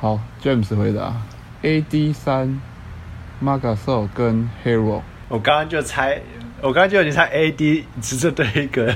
[0.00, 1.12] 好，James 回答
[1.62, 2.60] ，AD 三
[3.40, 5.00] 马卡索跟 Hero。
[5.32, 6.20] 我刚刚就猜，
[6.60, 8.94] 我刚刚就已经猜 AD 只是对一个，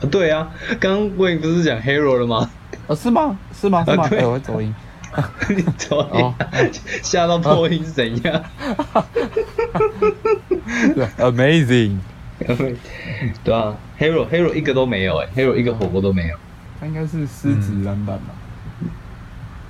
[0.00, 2.48] 呃对啊，刚刚魏不是讲 Hero 了吗？
[2.86, 3.36] 哦，是吗？
[3.52, 3.84] 是吗？
[3.84, 4.04] 是吗？
[4.04, 4.72] 啊对哎，我会走音。
[5.50, 6.70] 你昨哦天
[7.02, 8.44] 吓到破音是怎样？
[10.94, 11.98] 对， Amazing。
[13.42, 16.36] 对啊，Hero Hero 一个都没有哎，Hero 一个火锅都没有。
[16.80, 18.30] 他应该是狮子篮板吧？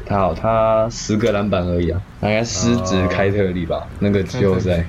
[0.04, 4.84] 他好，他十个篮板而已啊，大概狮子开特利吧，那个季后赛。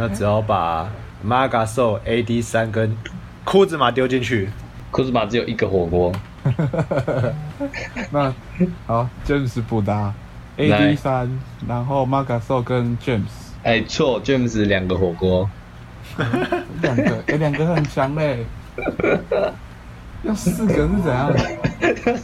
[0.00, 0.88] 那只要把
[1.22, 2.96] Maga So AD 三跟
[3.44, 4.48] 库兹马丢进去，
[4.90, 6.10] 库兹马只有一个火锅，
[8.10, 8.32] 那
[8.86, 10.14] 好，James 补答
[10.56, 11.28] ，AD 三，
[11.68, 13.28] 然后 m a g a s o 跟 James
[13.62, 15.48] 哎，错，James 两个火锅。
[16.80, 18.46] 两个， 哎、两个很强嘞。
[20.22, 21.30] 要四个是怎样？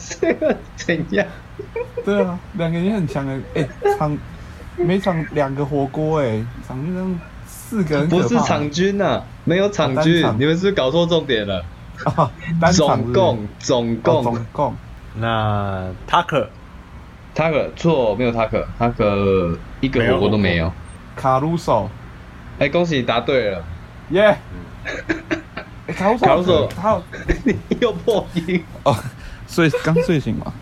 [0.08, 1.26] 这个怎样？
[2.06, 3.68] 对啊，两个也很强哎，哎、
[3.98, 4.16] 场
[4.76, 7.20] 每场两个火锅哎，场均这样
[7.68, 10.40] 四个人不是场均呐、没有场均，哦单场。
[10.40, 11.64] 你们是不是搞错重点了？
[12.72, 14.74] 总共总哦共总共。
[15.16, 16.46] 那 Tucker
[17.34, 20.72] Tucker 错没有 taker 一个火锅都没有。
[21.16, 21.90] 卡鲁索
[22.58, 23.64] 哎，恭喜你答对了，
[24.10, 24.36] 耶。
[25.86, 27.02] 哎卡鲁索，卡鲁索他有。
[27.44, 28.62] 你又破音。
[28.84, 28.94] 哦，
[29.48, 30.52] 睡刚睡醒嘛，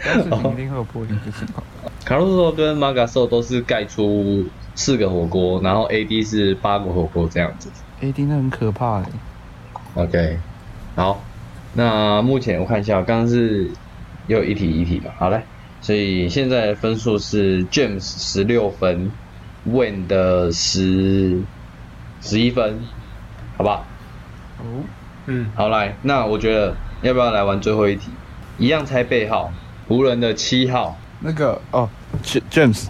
[0.00, 1.64] 刚睡醒一定会有破音的情况。
[2.04, 4.44] 卡鲁索跟马卡索都是盖出
[4.74, 7.68] 四个火锅，然后 AD 是八个火锅这样子。
[8.00, 9.04] AD 那很可怕哎
[9.94, 10.38] ，OK，
[10.96, 11.22] 好，
[11.74, 13.70] 那目前我看一下，刚刚是
[14.26, 15.42] 又一题一题吧，好嘞，
[15.80, 19.10] 所以现在分数是 James 十六分
[19.64, 21.40] ，Win 的十
[22.20, 22.80] 十一分，
[23.56, 23.84] 好不好？
[24.58, 24.82] 哦，
[25.26, 28.10] 嗯，好来，那我觉得要不要来玩最后一题？
[28.58, 29.52] 一样猜背号，
[29.88, 31.88] 湖人的七号，那个哦
[32.22, 32.86] ，J-，James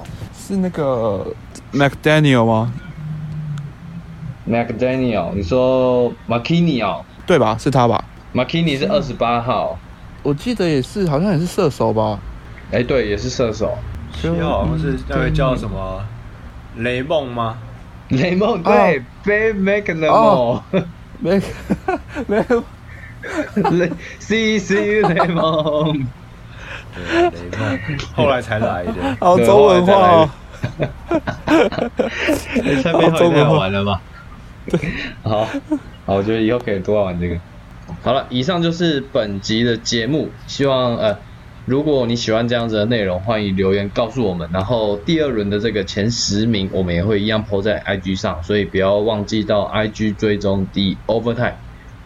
[0.46, 1.26] 是那个
[1.72, 2.70] McDaniel 吗
[4.46, 7.56] ？McDaniel，你说 McKinney 哦对吧？
[7.58, 9.78] 是他吧？，McKinney 是二十八号，
[10.22, 12.18] 我记得也是，好像也是射手吧？
[12.72, 13.72] 哎、对，也是射手。
[14.12, 16.04] 七号好像是那个叫什么
[16.76, 17.56] 雷梦吗？
[18.10, 20.62] 雷梦对 b a McNamara，哦
[21.20, 21.40] 没
[22.26, 22.62] 没有，
[23.72, 26.06] 雷 C C 雷蒙，
[26.94, 28.92] 对，雷梦，后来才来的。
[29.20, 30.30] 好对中文化哦。
[32.64, 34.00] 哎，猜背号也太好玩了吧？
[35.22, 35.44] 好，
[36.06, 37.36] 好，我觉得以后可以多玩这个。
[38.02, 41.18] 好了，以上就是本集的节目，希望呃，
[41.66, 44.48] 如果你喜欢这样子的内容，欢迎留言告诉我们。
[44.52, 51.54] 然后第二轮的这个前十名，我们也会一样 PO 在 IG 上，所以不要忘记到 IG 追踪 The Overtime，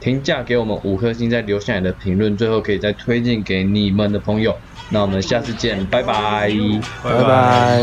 [0.00, 4.56] 评价给我们五颗星，再留下你的评论，最后可以再推荐给你们的朋友。
[4.90, 6.50] 那我们下次见，拜拜。
[7.02, 7.82] 拜拜。